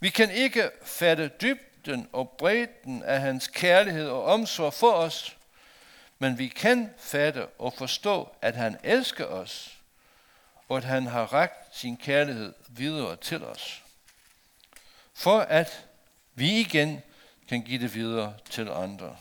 Vi 0.00 0.08
kan 0.08 0.30
ikke 0.30 0.70
fatte 0.84 1.30
dybden 1.40 2.08
og 2.12 2.30
bredden 2.30 3.02
af 3.02 3.20
hans 3.20 3.48
kærlighed 3.48 4.08
og 4.08 4.24
omsorg 4.24 4.74
for 4.74 4.92
os, 4.92 5.36
men 6.18 6.38
vi 6.38 6.48
kan 6.48 6.94
fatte 6.98 7.46
og 7.46 7.72
forstå, 7.72 8.34
at 8.42 8.56
han 8.56 8.76
elsker 8.82 9.26
os, 9.26 9.78
og 10.68 10.76
at 10.76 10.84
han 10.84 11.06
har 11.06 11.32
rakt 11.32 11.76
sin 11.76 11.96
kærlighed 11.96 12.54
videre 12.68 13.16
til 13.16 13.44
os. 13.44 13.82
For 15.14 15.40
at 15.40 15.86
vi 16.34 16.60
igen 16.60 17.02
kan 17.48 17.62
give 17.62 17.80
det 17.80 17.94
videre 17.94 18.34
til 18.50 18.68
andre. 18.68 19.16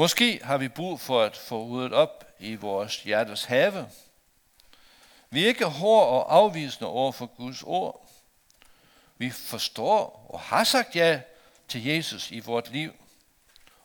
Måske 0.00 0.40
har 0.44 0.58
vi 0.58 0.68
brug 0.68 1.00
for 1.00 1.22
at 1.22 1.36
få 1.36 1.66
ryddet 1.66 1.92
op 1.92 2.24
i 2.38 2.54
vores 2.54 3.02
hjertes 3.02 3.44
have. 3.44 3.88
Vi 5.30 5.44
er 5.44 5.48
ikke 5.48 5.64
hårde 5.64 6.06
og 6.06 6.34
afvisende 6.34 6.90
over 6.90 7.12
for 7.12 7.26
Guds 7.26 7.62
ord. 7.62 8.08
Vi 9.18 9.30
forstår 9.30 10.26
og 10.28 10.40
har 10.40 10.64
sagt 10.64 10.96
ja 10.96 11.20
til 11.68 11.84
Jesus 11.84 12.30
i 12.30 12.40
vort 12.40 12.70
liv. 12.70 12.92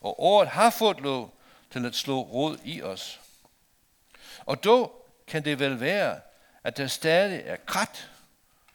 Og 0.02 0.20
ordet 0.20 0.50
har 0.50 0.70
fået 0.70 1.00
lov 1.00 1.34
til 1.72 1.86
at 1.86 1.96
slå 1.96 2.22
rod 2.22 2.58
i 2.64 2.82
os. 2.82 3.20
Og 4.46 4.64
dog 4.64 5.08
kan 5.28 5.46
det 5.46 5.60
vel 5.60 5.80
være, 5.80 6.22
at 6.64 6.78
der 6.78 6.88
stadig 6.88 7.42
er 7.46 7.56
krat 7.56 8.10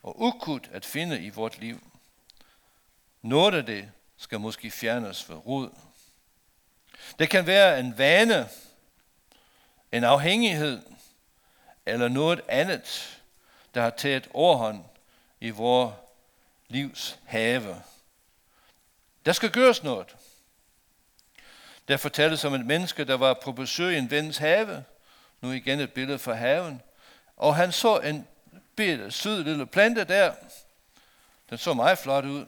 og 0.02 0.20
ukut 0.20 0.68
at 0.72 0.84
finde 0.84 1.20
i 1.20 1.30
vort 1.30 1.58
liv. 1.58 1.80
Noget 3.22 3.54
af 3.54 3.66
det 3.66 3.90
skal 4.16 4.40
måske 4.40 4.70
fjernes 4.70 5.28
ved 5.28 5.36
rod. 5.36 5.70
Det 7.18 7.30
kan 7.30 7.46
være 7.46 7.80
en 7.80 7.98
vane, 7.98 8.48
en 9.92 10.04
afhængighed 10.04 10.82
eller 11.86 12.08
noget 12.08 12.40
andet, 12.48 13.20
der 13.74 13.82
har 13.82 13.90
taget 13.90 14.28
overhånd 14.34 14.84
i 15.40 15.50
vores 15.50 15.94
livs 16.68 17.18
have. 17.24 17.82
Der 19.26 19.32
skal 19.32 19.50
gøres 19.50 19.82
noget. 19.82 20.16
Der 21.88 21.96
fortælles 21.96 22.44
om 22.44 22.54
et 22.54 22.66
menneske, 22.66 23.04
der 23.04 23.16
var 23.16 23.34
på 23.34 23.52
besøg 23.52 23.94
i 23.94 23.98
en 23.98 24.10
vens 24.10 24.38
have. 24.38 24.84
Nu 25.40 25.50
igen 25.50 25.80
et 25.80 25.92
billede 25.92 26.18
fra 26.18 26.32
haven. 26.34 26.82
Og 27.36 27.56
han 27.56 27.72
så 27.72 27.98
en 27.98 28.28
bitte, 28.76 29.10
sød 29.10 29.44
lille 29.44 29.66
plante 29.66 30.04
der. 30.04 30.34
Den 31.50 31.58
så 31.58 31.74
meget 31.74 31.98
flot 31.98 32.24
ud. 32.24 32.46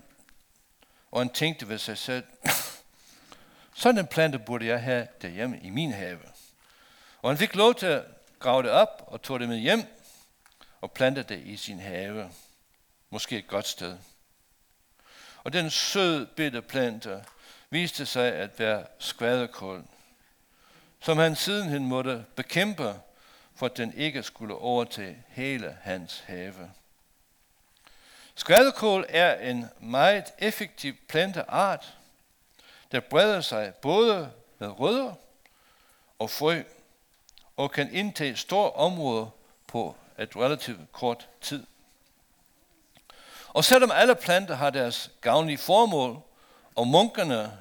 Og 1.10 1.20
han 1.20 1.28
tænkte 1.28 1.68
ved 1.68 1.78
sig 1.78 1.98
selv, 1.98 2.24
sådan 3.74 3.98
en 3.98 4.06
plante 4.06 4.38
burde 4.38 4.66
jeg 4.66 4.82
have 4.82 5.08
derhjemme 5.22 5.60
i 5.62 5.70
min 5.70 5.92
have. 5.92 6.18
Og 7.22 7.30
han 7.30 7.38
fik 7.38 7.54
lov 7.54 7.74
til 7.74 7.86
at 7.86 8.04
grave 8.38 8.62
det 8.62 8.70
op 8.70 9.04
og 9.06 9.22
tog 9.22 9.40
det 9.40 9.48
med 9.48 9.58
hjem 9.58 9.84
og 10.80 10.92
plantede 10.92 11.34
det 11.34 11.46
i 11.46 11.56
sin 11.56 11.80
have. 11.80 12.30
Måske 13.10 13.38
et 13.38 13.46
godt 13.46 13.66
sted. 13.66 13.98
Og 15.44 15.52
den 15.52 15.70
sød 15.70 16.26
bitte 16.26 16.62
plante 16.62 17.24
viste 17.70 18.06
sig 18.06 18.32
at 18.32 18.58
være 18.58 18.86
skvaderkål, 18.98 19.84
som 21.00 21.18
han 21.18 21.36
sidenhen 21.36 21.86
måtte 21.86 22.24
bekæmpe, 22.36 22.94
for 23.54 23.66
at 23.66 23.76
den 23.76 23.94
ikke 23.94 24.22
skulle 24.22 24.54
overtage 24.54 25.22
hele 25.28 25.78
hans 25.82 26.22
have. 26.26 26.70
Skvaderkål 28.34 29.06
er 29.08 29.50
en 29.50 29.68
meget 29.80 30.32
effektiv 30.38 30.94
planteart, 31.08 31.96
der 32.92 33.00
breder 33.00 33.40
sig 33.40 33.74
både 33.74 34.32
med 34.58 34.80
rødder 34.80 35.14
og 36.18 36.30
frø, 36.30 36.62
og 37.56 37.70
kan 37.70 37.94
indtage 37.94 38.36
store 38.36 38.70
områder 38.70 39.26
på 39.66 39.96
et 40.18 40.36
relativt 40.36 40.92
kort 40.92 41.28
tid. 41.40 41.66
Og 43.48 43.64
selvom 43.64 43.90
alle 43.90 44.14
planter 44.14 44.54
har 44.54 44.70
deres 44.70 45.10
gavnlige 45.20 45.58
formål, 45.58 46.20
og 46.74 46.86
munkerne, 46.86 47.58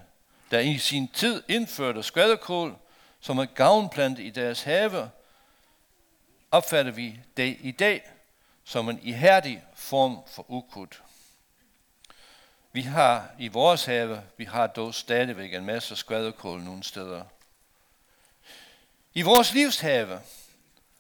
der 0.51 0.59
i 0.59 0.77
sin 0.77 1.07
tid 1.07 1.43
indførte 1.47 2.03
skvaderkål 2.03 2.75
som 3.19 3.39
en 3.39 3.47
gavnplante 3.55 4.23
i 4.23 4.29
deres 4.29 4.63
have, 4.63 5.09
opfatter 6.51 6.91
vi 6.91 7.19
det 7.38 7.57
i 7.59 7.71
dag 7.71 8.11
som 8.63 8.89
en 8.89 9.00
ihærdig 9.03 9.63
form 9.75 10.17
for 10.27 10.45
ukrudt. 10.47 11.01
Vi 12.73 12.81
har 12.81 13.29
i 13.39 13.47
vores 13.47 13.85
have, 13.85 14.23
vi 14.37 14.45
har 14.45 14.67
dog 14.67 14.93
stadigvæk 14.93 15.53
en 15.53 15.65
masse 15.65 15.95
skvaderkål 15.95 16.61
nogle 16.61 16.83
steder. 16.83 17.23
I 19.13 19.21
vores 19.21 19.53
livshave 19.53 20.21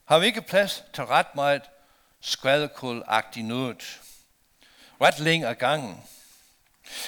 har 0.05 0.19
vi 0.19 0.25
ikke 0.25 0.41
plads 0.41 0.83
til 0.93 1.03
ret 1.03 1.35
meget 1.35 1.61
skvaderkålagtigt 2.21 3.45
noget. 3.45 4.01
Ret 5.01 5.19
længe 5.19 5.47
af 5.47 5.57
gangen. 5.57 6.03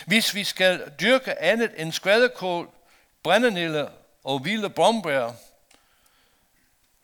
Hvis 0.06 0.36
vi 0.36 0.44
skal 0.44 0.94
dyrke 1.00 1.42
andet 1.42 1.72
end 1.78 1.92
skvaderkål, 1.92 2.70
brændenille 3.24 3.90
og 4.24 4.46
vilde 4.46 4.70
brombær, 4.70 5.32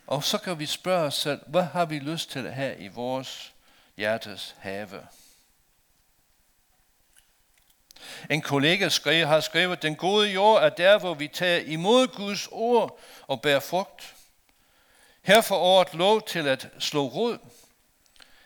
og 0.08 0.24
så 0.24 0.38
kan 0.38 0.60
vi 0.60 0.66
spørge 0.66 1.06
os 1.06 1.16
selv, 1.16 1.42
hvad 1.48 1.64
har 1.64 1.86
vi 1.86 2.00
lyst 2.00 2.32
til 2.32 2.48
at 2.48 2.54
have 2.54 2.78
i 2.78 2.88
vores 2.88 3.54
hjertes 3.98 4.56
have? 4.60 5.08
En 8.30 8.42
kollega 8.42 8.90
skrev, 8.90 9.28
har 9.28 9.40
skrevet, 9.40 9.82
den 9.82 9.96
gode 9.96 10.30
jord 10.30 10.64
er 10.64 10.70
der, 10.70 11.00
hvor 11.00 11.14
vi 11.14 11.28
tager 11.28 11.60
imod 11.66 12.08
Guds 12.08 12.48
ord 12.52 13.00
og 13.28 13.42
bærer 13.42 13.60
frugt. 13.60 14.16
Her 15.22 15.42
får 15.42 15.58
året 15.58 15.94
lov 15.94 16.22
til 16.22 16.48
at 16.48 16.68
slå 16.80 17.08
rod. 17.08 17.38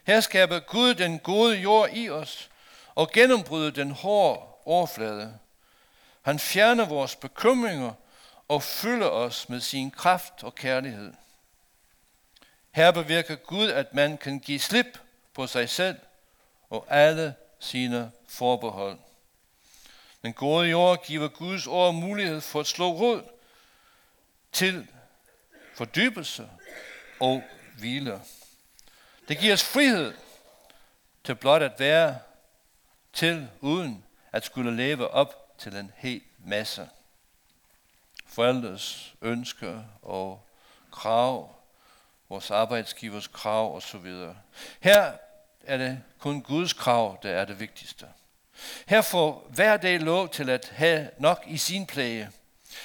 Her 0.03 0.19
skaber 0.19 0.59
Gud 0.59 0.93
den 0.93 1.19
gode 1.19 1.57
jord 1.57 1.89
i 1.93 2.09
os 2.09 2.49
og 2.95 3.11
gennembryder 3.11 3.71
den 3.71 3.91
hårde 3.91 4.41
overflade. 4.65 5.39
Han 6.21 6.39
fjerner 6.39 6.85
vores 6.85 7.15
bekymringer 7.15 7.93
og 8.47 8.63
fylder 8.63 9.07
os 9.07 9.49
med 9.49 9.59
sin 9.59 9.91
kraft 9.91 10.43
og 10.43 10.55
kærlighed. 10.55 11.13
Her 12.71 12.91
bevirker 12.91 13.35
Gud, 13.35 13.69
at 13.69 13.93
man 13.93 14.17
kan 14.17 14.39
give 14.39 14.59
slip 14.59 14.99
på 15.33 15.47
sig 15.47 15.69
selv 15.69 15.97
og 16.69 16.85
alle 16.89 17.35
sine 17.59 18.11
forbehold. 18.27 18.97
Den 20.23 20.33
gode 20.33 20.69
jord 20.69 21.05
giver 21.05 21.27
Guds 21.27 21.67
ord 21.67 21.93
mulighed 21.93 22.41
for 22.41 22.59
at 22.59 22.67
slå 22.67 22.91
rod 22.91 23.23
til 24.51 24.87
fordybelse 25.73 26.49
og 27.19 27.43
hvile. 27.77 28.21
Det 29.27 29.37
giver 29.37 29.53
os 29.53 29.63
frihed 29.63 30.13
til 31.23 31.35
blot 31.35 31.61
at 31.61 31.79
være 31.79 32.19
til, 33.13 33.49
uden 33.61 34.05
at 34.31 34.45
skulle 34.45 34.75
leve 34.75 35.07
op 35.07 35.55
til 35.57 35.75
en 35.75 35.91
hel 35.95 36.21
masse. 36.39 36.89
Forældres 38.25 39.15
ønsker 39.21 39.83
og 40.01 40.47
krav, 40.91 41.55
vores 42.29 42.51
arbejdsgivers 42.51 43.27
krav 43.27 43.75
osv. 43.75 44.33
Her 44.79 45.13
er 45.63 45.77
det 45.77 46.03
kun 46.19 46.41
Guds 46.41 46.73
krav, 46.73 47.19
der 47.23 47.29
er 47.29 47.45
det 47.45 47.59
vigtigste. 47.59 48.07
Her 48.85 49.01
får 49.01 49.47
hver 49.49 49.77
dag 49.77 49.99
lov 49.99 50.29
til 50.29 50.49
at 50.49 50.71
have 50.75 51.09
nok 51.19 51.43
i 51.47 51.57
sin 51.57 51.85
plage. 51.85 52.29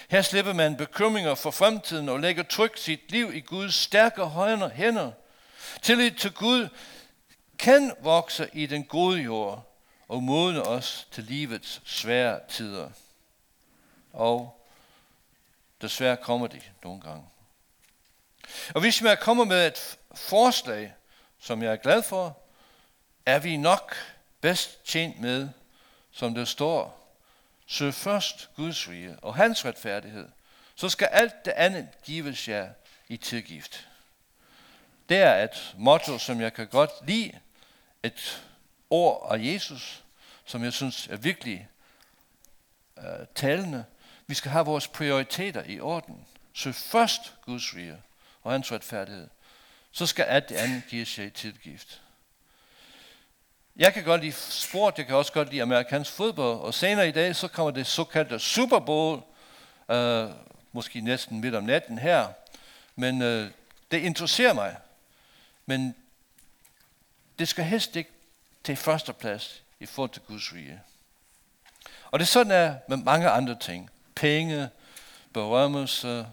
Her 0.08 0.22
slipper 0.22 0.52
man 0.52 0.76
bekymringer 0.76 1.34
for 1.34 1.50
fremtiden 1.50 2.08
og 2.08 2.20
lægger 2.20 2.42
tryk 2.42 2.76
sit 2.76 3.10
liv 3.10 3.34
i 3.34 3.40
Guds 3.40 3.74
stærke 3.74 4.28
hænder. 4.74 5.12
Tillid 5.82 6.10
til 6.10 6.32
Gud 6.32 6.68
kan 7.58 7.92
vokse 8.00 8.50
i 8.52 8.66
den 8.66 8.84
gode 8.84 9.22
jord 9.22 9.80
og 10.08 10.22
modne 10.22 10.62
os 10.62 11.08
til 11.10 11.24
livets 11.24 11.82
svære 11.84 12.40
tider. 12.48 12.90
Og 14.12 14.64
desværre 15.80 16.16
kommer 16.16 16.46
de 16.46 16.60
nogle 16.84 17.00
gange. 17.00 17.24
Og 18.74 18.80
hvis 18.80 19.02
man 19.02 19.16
kommer 19.20 19.44
med 19.44 19.66
et 19.66 19.98
forslag, 20.14 20.94
som 21.38 21.62
jeg 21.62 21.72
er 21.72 21.76
glad 21.76 22.02
for, 22.02 22.38
er 23.26 23.38
vi 23.38 23.56
nok 23.56 23.94
bedst 24.40 24.84
tjent 24.84 25.20
med, 25.20 25.48
som 26.18 26.34
det 26.34 26.48
står, 26.48 27.14
søg 27.66 27.94
først 27.94 28.50
Guds 28.56 28.88
rige 28.88 29.16
og 29.22 29.34
hans 29.34 29.64
retfærdighed, 29.64 30.28
så 30.74 30.88
skal 30.88 31.06
alt 31.06 31.44
det 31.44 31.50
andet 31.50 31.88
gives 32.04 32.48
jer 32.48 32.70
i 33.08 33.16
tilgift. 33.16 33.88
Det 35.08 35.16
er 35.16 35.44
et 35.44 35.74
motto, 35.76 36.18
som 36.18 36.40
jeg 36.40 36.52
kan 36.52 36.66
godt 36.68 36.90
lide, 37.06 37.40
et 38.02 38.44
ord 38.90 39.28
af 39.30 39.38
Jesus, 39.44 40.04
som 40.44 40.64
jeg 40.64 40.72
synes 40.72 41.06
er 41.06 41.16
virkelig 41.16 41.68
uh, 42.96 43.04
talende. 43.34 43.84
Vi 44.26 44.34
skal 44.34 44.50
have 44.50 44.66
vores 44.66 44.88
prioriteter 44.88 45.64
i 45.66 45.80
orden. 45.80 46.26
Søg 46.52 46.74
først 46.74 47.34
Guds 47.42 47.74
rige 47.74 48.02
og 48.42 48.52
hans 48.52 48.72
retfærdighed. 48.72 49.28
Så 49.92 50.06
skal 50.06 50.24
alt 50.24 50.48
det 50.48 50.56
andet 50.56 50.82
gives 50.88 51.18
jer 51.18 51.24
i 51.24 51.30
tilgift. 51.30 52.02
Jeg 53.78 53.94
kan 53.94 54.04
godt 54.04 54.20
lide 54.20 54.32
sport, 54.32 54.98
jeg 54.98 55.06
kan 55.06 55.16
også 55.16 55.32
godt 55.32 55.50
lide 55.50 55.62
amerikansk 55.62 56.12
fodbold, 56.12 56.60
og 56.60 56.74
senere 56.74 57.08
i 57.08 57.12
dag, 57.12 57.36
så 57.36 57.48
kommer 57.48 57.70
det 57.70 57.86
såkaldte 57.86 58.38
Super 58.38 58.78
Bowl, 58.78 59.22
øh, 59.88 60.30
måske 60.72 61.00
næsten 61.00 61.40
midt 61.40 61.54
om 61.54 61.64
natten 61.64 61.98
her, 61.98 62.28
men 62.96 63.22
øh, 63.22 63.50
det 63.90 63.98
interesserer 63.98 64.52
mig. 64.52 64.76
Men 65.66 65.94
det 67.38 67.48
skal 67.48 67.64
helst 67.64 67.96
ikke 67.96 68.10
til 68.64 68.76
førsteplads 68.76 69.62
i 69.80 69.86
forhold 69.86 70.10
til 70.10 70.22
Guds 70.22 70.54
rige. 70.54 70.80
Og 72.10 72.18
det 72.18 72.24
er 72.24 72.28
sådan 72.28 72.52
er 72.52 72.74
med 72.88 72.96
mange 72.96 73.28
andre 73.28 73.58
ting. 73.60 73.90
Penge, 74.14 74.68
berømmelse, 75.32 76.26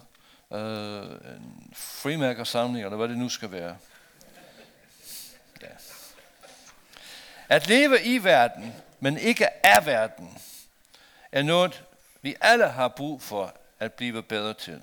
øh, 0.52 1.02
en 1.02 1.72
frimærkersamling, 1.74 2.84
eller 2.84 2.96
hvad 2.96 3.08
det 3.08 3.18
nu 3.18 3.28
skal 3.28 3.50
være. 3.50 3.76
Ja. 5.62 5.66
At 7.48 7.68
leve 7.68 8.02
i 8.02 8.24
verden, 8.24 8.74
men 9.00 9.18
ikke 9.18 9.66
af 9.66 9.86
verden, 9.86 10.38
er 11.32 11.42
noget, 11.42 11.84
vi 12.22 12.36
alle 12.40 12.68
har 12.68 12.88
brug 12.88 13.22
for 13.22 13.54
at 13.78 13.92
blive 13.92 14.22
bedre 14.22 14.54
til. 14.54 14.82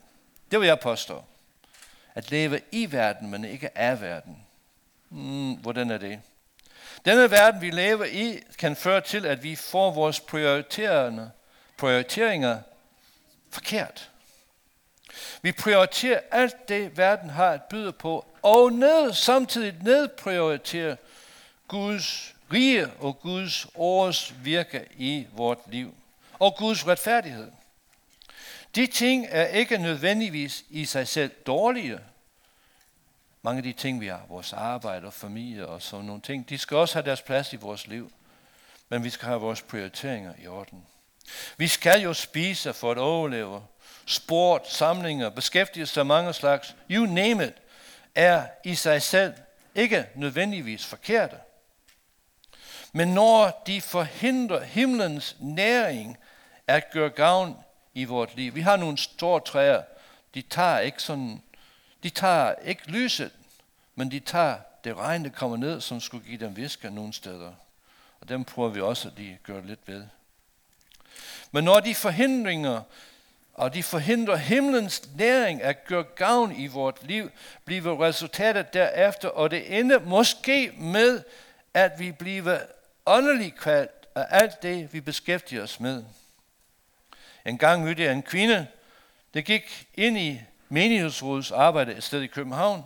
Det 0.52 0.60
vil 0.60 0.67
jeg 0.67 0.80
påstå. 0.80 1.23
At 2.15 2.32
leve 2.32 2.62
i 2.71 2.91
verden, 2.91 3.32
men 3.32 3.45
ikke 3.45 3.78
af 3.78 4.02
verden. 4.02 4.38
Hmm, 5.10 5.54
hvordan 5.54 5.91
er 5.91 5.97
det? 5.97 6.21
Denne 7.06 7.32
verden, 7.32 7.62
vi 7.62 7.69
lever 7.69 8.06
i, 8.06 8.39
kan 8.58 8.76
føre 8.76 9.02
til, 9.02 9.26
at 9.26 9.43
vi 9.43 9.56
får 9.56 9.91
vores 9.91 10.19
prioriteringer, 10.19 11.30
prioriteringer 11.78 12.60
forkert. 13.49 14.10
Vi 15.41 15.52
prioriterer 15.52 16.19
alt 16.32 16.69
det, 16.69 16.97
verden 16.97 17.30
har 17.30 17.49
at 17.49 17.63
byde 17.63 17.93
på, 17.93 18.26
og 18.41 18.71
ned, 18.71 19.13
samtidig 19.13 19.76
nedprioriterer 19.82 20.95
Guds 21.67 22.33
rige 22.53 22.88
og 22.88 23.19
Guds 23.19 23.67
års 23.75 24.34
virke 24.43 24.86
i 24.97 25.27
vort 25.32 25.58
liv. 25.67 25.95
Og 26.39 26.56
Guds 26.56 26.88
retfærdighed. 26.88 27.51
De 28.75 28.88
ting 28.88 29.27
er 29.29 29.45
ikke 29.45 29.77
nødvendigvis 29.77 30.65
i 30.69 30.86
sig 30.86 31.08
selv 31.08 31.32
dårlige, 31.47 31.99
mange 33.41 33.58
af 33.58 33.63
de 33.63 33.73
ting, 33.73 34.01
vi 34.01 34.08
har, 34.08 34.25
vores 34.29 34.53
arbejde 34.53 35.08
og 35.08 35.13
familie 35.13 35.67
og 35.67 35.82
sådan 35.82 36.06
nogle 36.06 36.21
ting, 36.21 36.49
de 36.49 36.58
skal 36.58 36.77
også 36.77 36.95
have 36.95 37.06
deres 37.06 37.21
plads 37.21 37.53
i 37.53 37.56
vores 37.56 37.88
liv. 37.88 38.12
Men 38.89 39.03
vi 39.03 39.10
skal 39.10 39.27
have 39.27 39.41
vores 39.41 39.62
prioriteringer 39.62 40.34
i 40.43 40.47
orden. 40.47 40.86
Vi 41.58 41.67
skal 41.67 42.01
jo 42.01 42.13
spise 42.13 42.73
for 42.73 42.91
at 42.91 42.97
overleve. 42.97 43.63
Sport, 44.06 44.71
samlinger, 44.71 45.29
beskæftigelse 45.29 45.99
af 45.99 46.06
mange 46.06 46.34
slags, 46.34 46.75
you 46.91 47.06
name 47.06 47.45
it, 47.47 47.53
er 48.15 48.47
i 48.63 48.75
sig 48.75 49.01
selv 49.01 49.34
ikke 49.75 50.06
nødvendigvis 50.15 50.86
forkerte. 50.86 51.38
Men 52.93 53.08
når 53.08 53.63
de 53.67 53.82
forhindrer 53.82 54.63
himlens 54.63 55.36
næring 55.39 56.17
at 56.67 56.91
gøre 56.91 57.10
gavn 57.10 57.58
i 57.93 58.06
vort 58.06 58.36
liv. 58.36 58.56
Vi 58.56 58.62
har 58.62 58.77
nogle 58.77 58.97
store 58.97 59.39
træer, 59.39 59.82
de 60.34 60.41
tager 60.41 60.79
ikke 60.79 61.03
sådan 61.03 61.41
de 62.03 62.10
tager 62.10 62.56
ikke 62.63 62.91
lyset, 62.91 63.32
men 63.95 64.12
de 64.12 64.19
tager 64.19 64.56
det 64.84 64.97
regn, 64.97 65.23
der 65.23 65.29
kommer 65.29 65.58
ned, 65.58 65.82
som 65.82 65.99
skulle 65.99 66.27
give 66.27 66.38
dem 66.38 66.56
visker 66.56 66.89
nogle 66.89 67.13
steder. 67.13 67.51
Og 68.21 68.29
dem 68.29 68.43
prøver 68.43 68.69
vi 68.69 68.82
også 68.82 69.08
at 69.08 69.17
de 69.17 69.38
gør 69.43 69.62
lidt 69.62 69.79
ved. 69.86 70.03
Men 71.51 71.63
når 71.63 71.79
de 71.79 71.95
forhindringer, 71.95 72.82
og 73.53 73.73
de 73.73 73.84
forhindrer 73.84 74.36
himlens 74.36 75.10
næring 75.15 75.62
at 75.62 75.86
gøre 75.86 76.03
gavn 76.03 76.56
i 76.56 76.67
vort 76.67 77.03
liv, 77.03 77.29
bliver 77.65 78.01
resultatet 78.01 78.73
derefter, 78.73 79.29
og 79.29 79.51
det 79.51 79.79
ender 79.79 79.99
måske 79.99 80.71
med, 80.77 81.23
at 81.73 81.91
vi 81.99 82.12
bliver 82.12 82.60
åndelig 83.06 83.56
kvalt 83.56 84.08
af 84.16 84.26
alt 84.30 84.62
det, 84.62 84.94
vi 84.94 85.02
beskæftiger 85.02 85.63
os 85.63 85.80
med. 85.80 86.04
En 87.46 87.58
gang 87.58 87.84
mødte 87.84 88.04
jeg 88.04 88.13
en 88.13 88.24
kvinde, 88.24 88.68
der 89.34 89.42
gik 89.42 89.88
ind 89.94 90.18
i 90.18 90.42
menighedsrådets 90.70 91.52
arbejde 91.52 91.94
et 91.94 92.04
sted 92.04 92.22
i 92.22 92.28
København, 92.28 92.84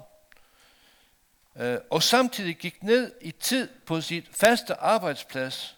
øh, 1.55 1.77
og 1.89 2.03
samtidig 2.03 2.57
gik 2.57 2.83
ned 2.83 3.13
i 3.21 3.31
tid 3.31 3.69
på 3.85 4.01
sit 4.01 4.25
faste 4.31 4.75
arbejdsplads, 4.75 5.77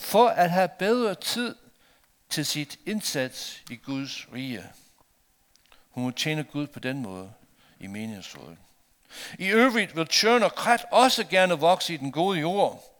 for 0.00 0.28
at 0.28 0.50
have 0.50 0.68
bedre 0.78 1.14
tid 1.14 1.54
til 2.30 2.46
sit 2.46 2.78
indsats 2.86 3.62
i 3.70 3.76
Guds 3.76 4.32
rige. 4.32 4.64
Hun 5.90 6.04
må 6.04 6.10
tjene 6.10 6.44
Gud 6.44 6.66
på 6.66 6.80
den 6.80 7.02
måde 7.02 7.32
i 7.80 7.86
menighedsrådet. 7.86 8.58
I 9.38 9.46
øvrigt 9.46 9.96
vil 9.96 10.06
tjørn 10.06 10.42
og 10.42 10.54
krat 10.54 10.86
også 10.90 11.24
gerne 11.24 11.54
vokse 11.54 11.94
i 11.94 11.96
den 11.96 12.12
gode 12.12 12.40
jord. 12.40 12.93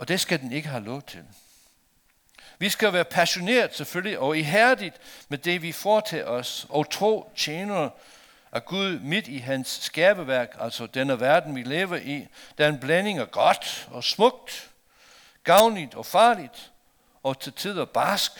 Og 0.00 0.08
det 0.08 0.20
skal 0.20 0.40
den 0.40 0.52
ikke 0.52 0.68
have 0.68 0.84
lov 0.84 1.02
til. 1.02 1.24
Vi 2.58 2.68
skal 2.68 2.92
være 2.92 3.04
passioneret 3.04 3.76
selvfølgelig 3.76 4.18
og 4.18 4.38
ihærdigt 4.38 4.96
med 5.28 5.38
det, 5.38 5.62
vi 5.62 5.72
foretager 5.72 6.24
os, 6.24 6.66
og 6.68 6.90
tro 6.90 7.32
tjener 7.36 7.90
af 8.52 8.64
Gud 8.64 8.98
midt 8.98 9.28
i 9.28 9.38
hans 9.38 9.68
skaberværk, 9.68 10.56
altså 10.60 10.86
denne 10.86 11.20
verden, 11.20 11.54
vi 11.54 11.62
lever 11.62 11.96
i. 11.96 12.28
Der 12.58 12.64
er 12.64 12.68
en 12.68 12.80
blanding 12.80 13.18
af 13.18 13.30
godt 13.30 13.88
og 13.90 14.04
smukt, 14.04 14.70
gavnligt 15.44 15.94
og 15.94 16.06
farligt, 16.06 16.72
og 17.22 17.40
til 17.40 17.52
tider 17.52 17.84
barsk 17.84 18.32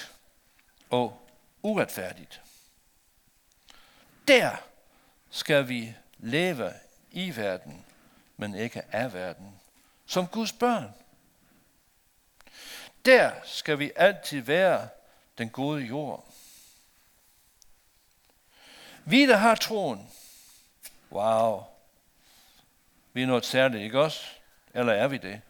og 0.91 1.29
uretfærdigt. 1.63 2.41
Der 4.29 4.51
skal 5.31 5.69
vi 5.69 5.95
leve 6.19 6.73
i 7.11 7.37
verden, 7.37 7.85
men 8.37 8.55
ikke 8.55 8.83
af 8.93 9.13
verden, 9.13 9.61
som 10.07 10.27
Guds 10.27 10.53
børn. 10.53 10.95
Der 13.05 13.33
skal 13.45 13.79
vi 13.79 13.93
altid 13.97 14.41
være 14.41 14.89
den 15.39 15.51
gode 15.51 15.83
jord. 15.83 16.27
Vi, 19.05 19.27
der 19.27 19.37
har 19.37 19.55
troen, 19.55 20.11
wow, 21.13 21.65
Vi 23.13 23.23
er 23.23 23.27
noget 23.27 23.47
særligt, 23.47 23.83
ikke 23.83 24.01
også? 24.01 24.27
Eller 24.75 24.93
er 24.93 25.09
vi 25.09 25.17
det? 25.17 25.41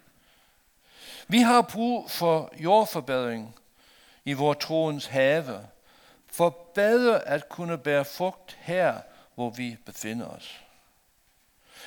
Vi 1.29 1.39
har 1.39 1.63
brug 1.63 2.11
for 2.11 2.53
jordforbedring 2.57 3.57
i 4.25 4.33
vores 4.33 4.59
troens 4.61 5.07
have, 5.07 5.67
for 6.33 6.51
bedre 6.75 7.29
at 7.29 7.49
kunne 7.49 7.79
bære 7.79 8.05
frugt 8.05 8.59
her, 8.61 9.01
hvor 9.35 9.51
vi 9.51 9.77
befinder 9.87 10.27
os. 10.27 10.61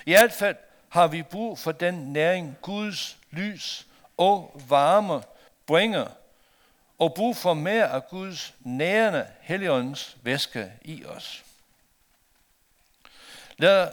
I 0.05 0.13
alt 0.13 0.33
fald 0.33 0.57
har 0.89 1.07
vi 1.07 1.23
brug 1.23 1.59
for 1.59 1.71
den 1.71 2.13
næring, 2.13 2.57
Guds 2.61 3.17
lys 3.31 3.87
og 4.17 4.61
varme 4.67 5.23
bringer, 5.65 6.07
og 6.99 7.13
brug 7.13 7.37
for 7.37 7.53
mere 7.53 7.89
af 7.89 8.07
Guds 8.07 8.53
nærende 8.59 9.27
Helligåndens 9.41 10.17
væske 10.21 10.71
i 10.81 11.05
os. 11.05 11.43
Lad, 13.57 13.91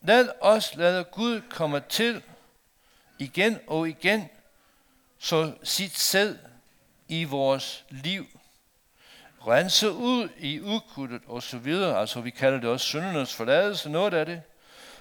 lad 0.00 0.28
os 0.40 0.74
lade 0.74 1.04
Gud 1.04 1.40
komme 1.50 1.82
til 1.88 2.22
igen 3.18 3.58
og 3.66 3.88
igen, 3.88 4.28
så 5.18 5.52
sit 5.62 5.98
sæd 5.98 6.36
i 7.08 7.24
vores 7.24 7.84
liv. 7.88 8.26
Rense 9.46 9.90
ud 9.90 10.28
i 10.38 10.60
ukuddet 10.60 11.22
og 11.26 11.42
så 11.42 11.58
videre, 11.58 12.00
altså 12.00 12.20
vi 12.20 12.30
kalder 12.30 12.60
det 12.60 12.70
også 12.70 12.86
syndernes 12.86 13.34
forladelse, 13.34 13.90
noget 13.90 14.14
af 14.14 14.26
det, 14.26 14.42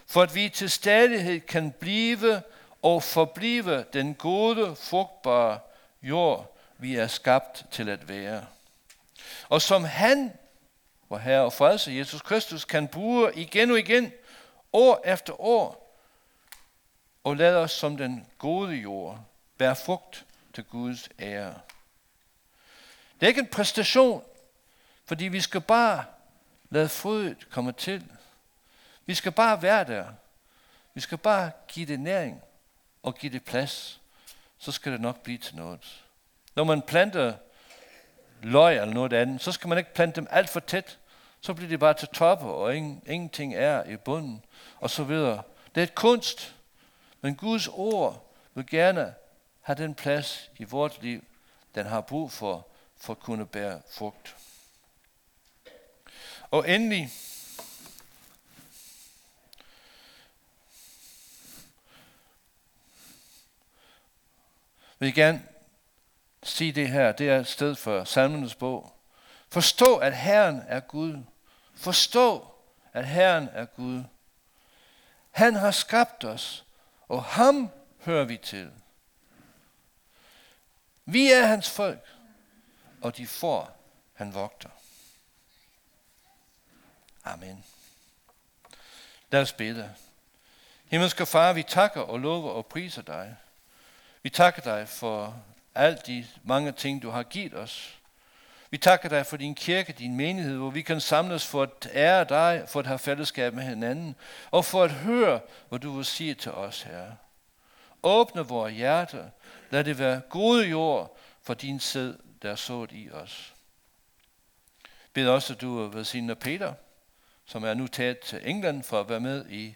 for 0.07 0.21
at 0.21 0.35
vi 0.35 0.49
til 0.49 0.69
stadighed 0.69 1.39
kan 1.39 1.71
blive 1.71 2.41
og 2.81 3.03
forblive 3.03 3.85
den 3.93 4.13
gode, 4.15 4.75
frugtbare 4.75 5.59
jord, 6.07 6.57
vi 6.77 6.95
er 6.95 7.07
skabt 7.07 7.65
til 7.71 7.89
at 7.89 8.09
være. 8.09 8.45
Og 9.49 9.61
som 9.61 9.83
han, 9.83 10.33
hvor 11.07 11.17
Herre 11.17 11.41
og 11.41 11.53
Frelser 11.53 11.91
Jesus 11.91 12.21
Kristus, 12.21 12.65
kan 12.65 12.87
bruge 12.87 13.33
igen 13.35 13.71
og 13.71 13.79
igen, 13.79 14.11
år 14.73 15.01
efter 15.05 15.41
år, 15.41 15.97
og 17.23 17.35
lad 17.35 17.55
os 17.55 17.71
som 17.71 17.97
den 17.97 18.27
gode 18.37 18.75
jord 18.75 19.19
bære 19.57 19.75
frugt 19.75 20.25
til 20.53 20.63
Guds 20.63 21.09
ære. 21.19 21.53
Det 23.19 23.25
er 23.25 23.27
ikke 23.27 23.41
en 23.41 23.47
præstation, 23.47 24.23
fordi 25.05 25.25
vi 25.25 25.41
skal 25.41 25.61
bare 25.61 26.05
lade 26.69 26.89
frøet 26.89 27.49
komme 27.49 27.71
til. 27.71 28.03
Vi 29.05 29.13
skal 29.13 29.31
bare 29.31 29.61
være 29.61 29.83
der. 29.83 30.05
Vi 30.93 31.01
skal 31.01 31.17
bare 31.17 31.51
give 31.67 31.85
det 31.85 31.99
næring 31.99 32.41
og 33.03 33.15
give 33.15 33.31
det 33.31 33.43
plads. 33.43 34.01
Så 34.59 34.71
skal 34.71 34.91
det 34.91 35.01
nok 35.01 35.23
blive 35.23 35.37
til 35.37 35.55
noget. 35.55 36.03
Når 36.55 36.63
man 36.63 36.81
planter 36.81 37.33
løg 38.41 38.77
eller 38.77 38.93
noget 38.93 39.13
andet, 39.13 39.41
så 39.41 39.51
skal 39.51 39.67
man 39.67 39.77
ikke 39.77 39.93
plante 39.93 40.15
dem 40.15 40.27
alt 40.31 40.49
for 40.49 40.59
tæt. 40.59 40.97
Så 41.41 41.53
bliver 41.53 41.69
de 41.69 41.77
bare 41.77 41.93
til 41.93 42.07
toppe, 42.07 42.45
og 42.45 42.75
ingen, 42.75 43.03
ingenting 43.05 43.55
er 43.55 43.83
i 43.83 43.95
bunden, 43.97 44.45
og 44.79 44.89
så 44.89 45.03
videre. 45.03 45.43
Det 45.75 45.81
er 45.81 45.85
et 45.85 45.95
kunst, 45.95 46.55
men 47.21 47.35
Guds 47.35 47.67
ord 47.67 48.33
vil 48.53 48.67
gerne 48.67 49.13
have 49.61 49.75
den 49.75 49.95
plads 49.95 50.51
i 50.57 50.63
vort 50.63 51.01
liv, 51.01 51.23
den 51.75 51.85
har 51.85 52.01
brug 52.01 52.31
for, 52.31 52.67
for 52.97 53.13
at 53.13 53.19
kunne 53.19 53.45
bære 53.45 53.81
frugt. 53.91 54.35
Og 56.51 56.69
endelig, 56.69 57.09
vil 64.99 65.07
jeg 65.07 65.13
gerne 65.13 65.43
sige 66.43 66.71
det 66.71 66.89
her. 66.89 67.11
Det 67.11 67.29
er 67.29 67.39
et 67.39 67.47
sted 67.47 67.75
for 67.75 68.03
salmenes 68.03 68.55
bog. 68.55 68.93
Forstå, 69.49 69.97
at 69.97 70.17
Herren 70.17 70.61
er 70.67 70.79
Gud. 70.79 71.23
Forstå, 71.75 72.47
at 72.93 73.07
Herren 73.07 73.49
er 73.53 73.65
Gud. 73.65 74.03
Han 75.31 75.55
har 75.55 75.71
skabt 75.71 76.23
os, 76.23 76.65
og 77.07 77.23
ham 77.23 77.69
hører 77.99 78.25
vi 78.25 78.37
til. 78.37 78.71
Vi 81.05 81.31
er 81.31 81.45
hans 81.45 81.69
folk, 81.69 82.07
og 83.01 83.17
de 83.17 83.27
får, 83.27 83.77
han 84.13 84.33
vogter. 84.33 84.69
Amen. 87.23 87.65
Lad 89.31 89.41
os 89.41 89.53
bede. 89.53 89.95
Himmelske 90.85 91.25
Far, 91.25 91.53
vi 91.53 91.63
takker 91.63 92.01
og 92.01 92.19
lover 92.19 92.51
og 92.51 92.65
priser 92.65 93.01
dig. 93.01 93.35
Vi 94.27 94.31
takker 94.31 94.61
dig 94.61 94.87
for 94.87 95.43
alle 95.75 95.97
de 96.07 96.25
mange 96.43 96.71
ting, 96.71 97.01
du 97.01 97.09
har 97.09 97.23
givet 97.23 97.53
os. 97.53 97.99
Vi 98.69 98.77
takker 98.77 99.09
dig 99.09 99.25
for 99.25 99.37
din 99.37 99.55
kirke, 99.55 99.93
din 99.93 100.15
menighed, 100.15 100.57
hvor 100.57 100.69
vi 100.69 100.81
kan 100.81 101.01
samles 101.01 101.45
for 101.45 101.63
at 101.63 101.89
ære 101.93 102.23
dig, 102.23 102.63
for 102.67 102.79
at 102.79 102.87
have 102.87 102.99
fællesskab 102.99 103.53
med 103.53 103.63
hinanden, 103.63 104.15
og 104.51 104.65
for 104.65 104.83
at 104.83 104.91
høre, 104.91 105.39
hvad 105.69 105.79
du 105.79 105.91
vil 105.91 106.05
sige 106.05 106.33
til 106.33 106.51
os, 106.51 106.81
her. 106.81 107.11
Åbne 108.03 108.41
vores 108.41 108.73
hjerter. 108.73 109.29
Lad 109.69 109.83
det 109.83 109.99
være 109.99 110.21
gode 110.29 110.67
jord 110.67 111.17
for 111.41 111.53
din 111.53 111.79
sæd, 111.79 112.13
der 112.41 112.51
er 112.51 112.55
sået 112.55 112.91
i 112.91 113.09
os. 113.11 113.53
Bed 115.13 115.27
også, 115.27 115.53
at 115.53 115.61
du 115.61 115.87
vil 115.87 116.35
Peter, 116.35 116.73
som 117.45 117.63
er 117.63 117.73
nu 117.73 117.87
taget 117.87 118.19
til 118.19 118.41
England 118.49 118.83
for 118.83 118.99
at 118.99 119.09
være 119.09 119.19
med 119.19 119.49
i 119.49 119.75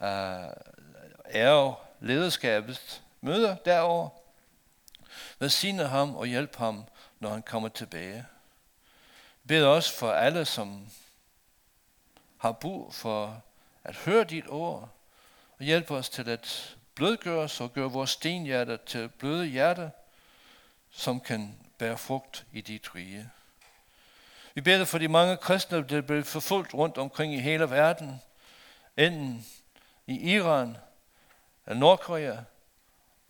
uh, 0.00 0.06
ære 1.34 1.74
lederskabet 2.00 3.02
møder 3.26 3.56
derovre. 3.56 4.10
Velsigne 5.38 5.86
ham 5.86 6.16
og 6.16 6.26
hjælp 6.26 6.56
ham, 6.56 6.84
når 7.20 7.30
han 7.30 7.42
kommer 7.42 7.68
tilbage. 7.68 8.26
Bed 9.48 9.64
også 9.64 9.94
for 9.94 10.12
alle, 10.12 10.44
som 10.44 10.86
har 12.38 12.52
brug 12.52 12.94
for 12.94 13.42
at 13.84 13.94
høre 13.96 14.24
dit 14.24 14.44
ord, 14.48 14.88
og 15.58 15.64
hjælp 15.64 15.90
os 15.90 16.08
til 16.08 16.30
at 16.30 16.76
blødgøre 16.94 17.38
os 17.38 17.60
og 17.60 17.72
gøre 17.72 17.90
vores 17.90 18.10
stenhjerte 18.10 18.78
til 18.86 19.08
bløde 19.08 19.46
hjerte, 19.46 19.90
som 20.90 21.20
kan 21.20 21.58
bære 21.78 21.98
frugt 21.98 22.46
i 22.52 22.60
dit 22.60 22.94
rige. 22.94 23.30
Vi 24.54 24.60
beder 24.60 24.84
for 24.84 24.98
de 24.98 25.08
mange 25.08 25.36
kristne, 25.36 25.88
der 25.88 26.00
bliver 26.00 26.22
forfulgt 26.22 26.74
rundt 26.74 26.98
omkring 26.98 27.34
i 27.34 27.40
hele 27.40 27.70
verden, 27.70 28.20
enten 28.96 29.46
i 30.06 30.34
Iran, 30.34 30.76
eller 31.66 31.78
Nordkorea, 31.78 32.36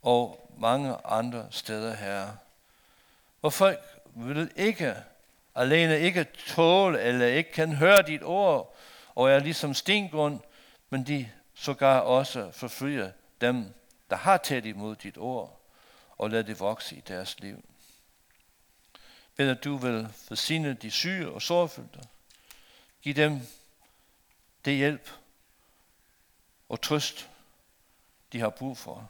og 0.01 0.51
mange 0.57 0.95
andre 1.05 1.47
steder 1.51 1.95
her. 1.95 2.27
Hvor 3.39 3.49
folk 3.49 3.79
vil 4.05 4.51
ikke, 4.55 4.95
alene 5.55 5.99
ikke 5.99 6.23
tåle, 6.47 7.01
eller 7.01 7.27
ikke 7.27 7.51
kan 7.51 7.73
høre 7.73 8.01
dit 8.01 8.23
ord, 8.23 8.75
og 9.15 9.31
er 9.31 9.39
ligesom 9.39 9.73
stengrund, 9.73 10.39
men 10.89 11.07
de 11.07 11.29
sågar 11.53 11.99
også 11.99 12.51
forfølger 12.51 13.11
dem, 13.41 13.73
der 14.09 14.15
har 14.15 14.37
taget 14.37 14.65
imod 14.65 14.95
dit 14.95 15.17
ord, 15.17 15.61
og 16.17 16.29
lad 16.29 16.43
det 16.43 16.59
vokse 16.59 16.95
i 16.95 16.99
deres 16.99 17.39
liv. 17.39 17.63
Bed 19.35 19.49
at 19.49 19.63
du 19.63 19.77
vil 19.77 20.07
forsigne 20.27 20.73
de 20.73 20.91
syge 20.91 21.29
og 21.29 21.41
sårfyldte. 21.41 21.99
Giv 23.01 23.13
dem 23.13 23.41
det 24.65 24.75
hjælp 24.75 25.09
og 26.69 26.81
trøst, 26.81 27.29
de 28.31 28.39
har 28.39 28.49
brug 28.49 28.77
for 28.77 29.09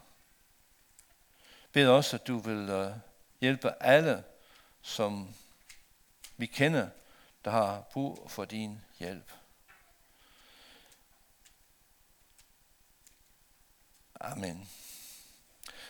beder 1.78 1.90
også, 1.90 2.16
at 2.16 2.26
du 2.26 2.38
vil 2.38 2.68
øh, 2.70 2.92
hjælpe 3.40 3.82
alle, 3.82 4.24
som 4.82 5.34
vi 6.36 6.46
kender, 6.46 6.88
der 7.44 7.50
har 7.50 7.80
brug 7.92 8.30
for 8.30 8.44
din 8.44 8.80
hjælp. 8.98 9.32
Amen. 14.20 14.68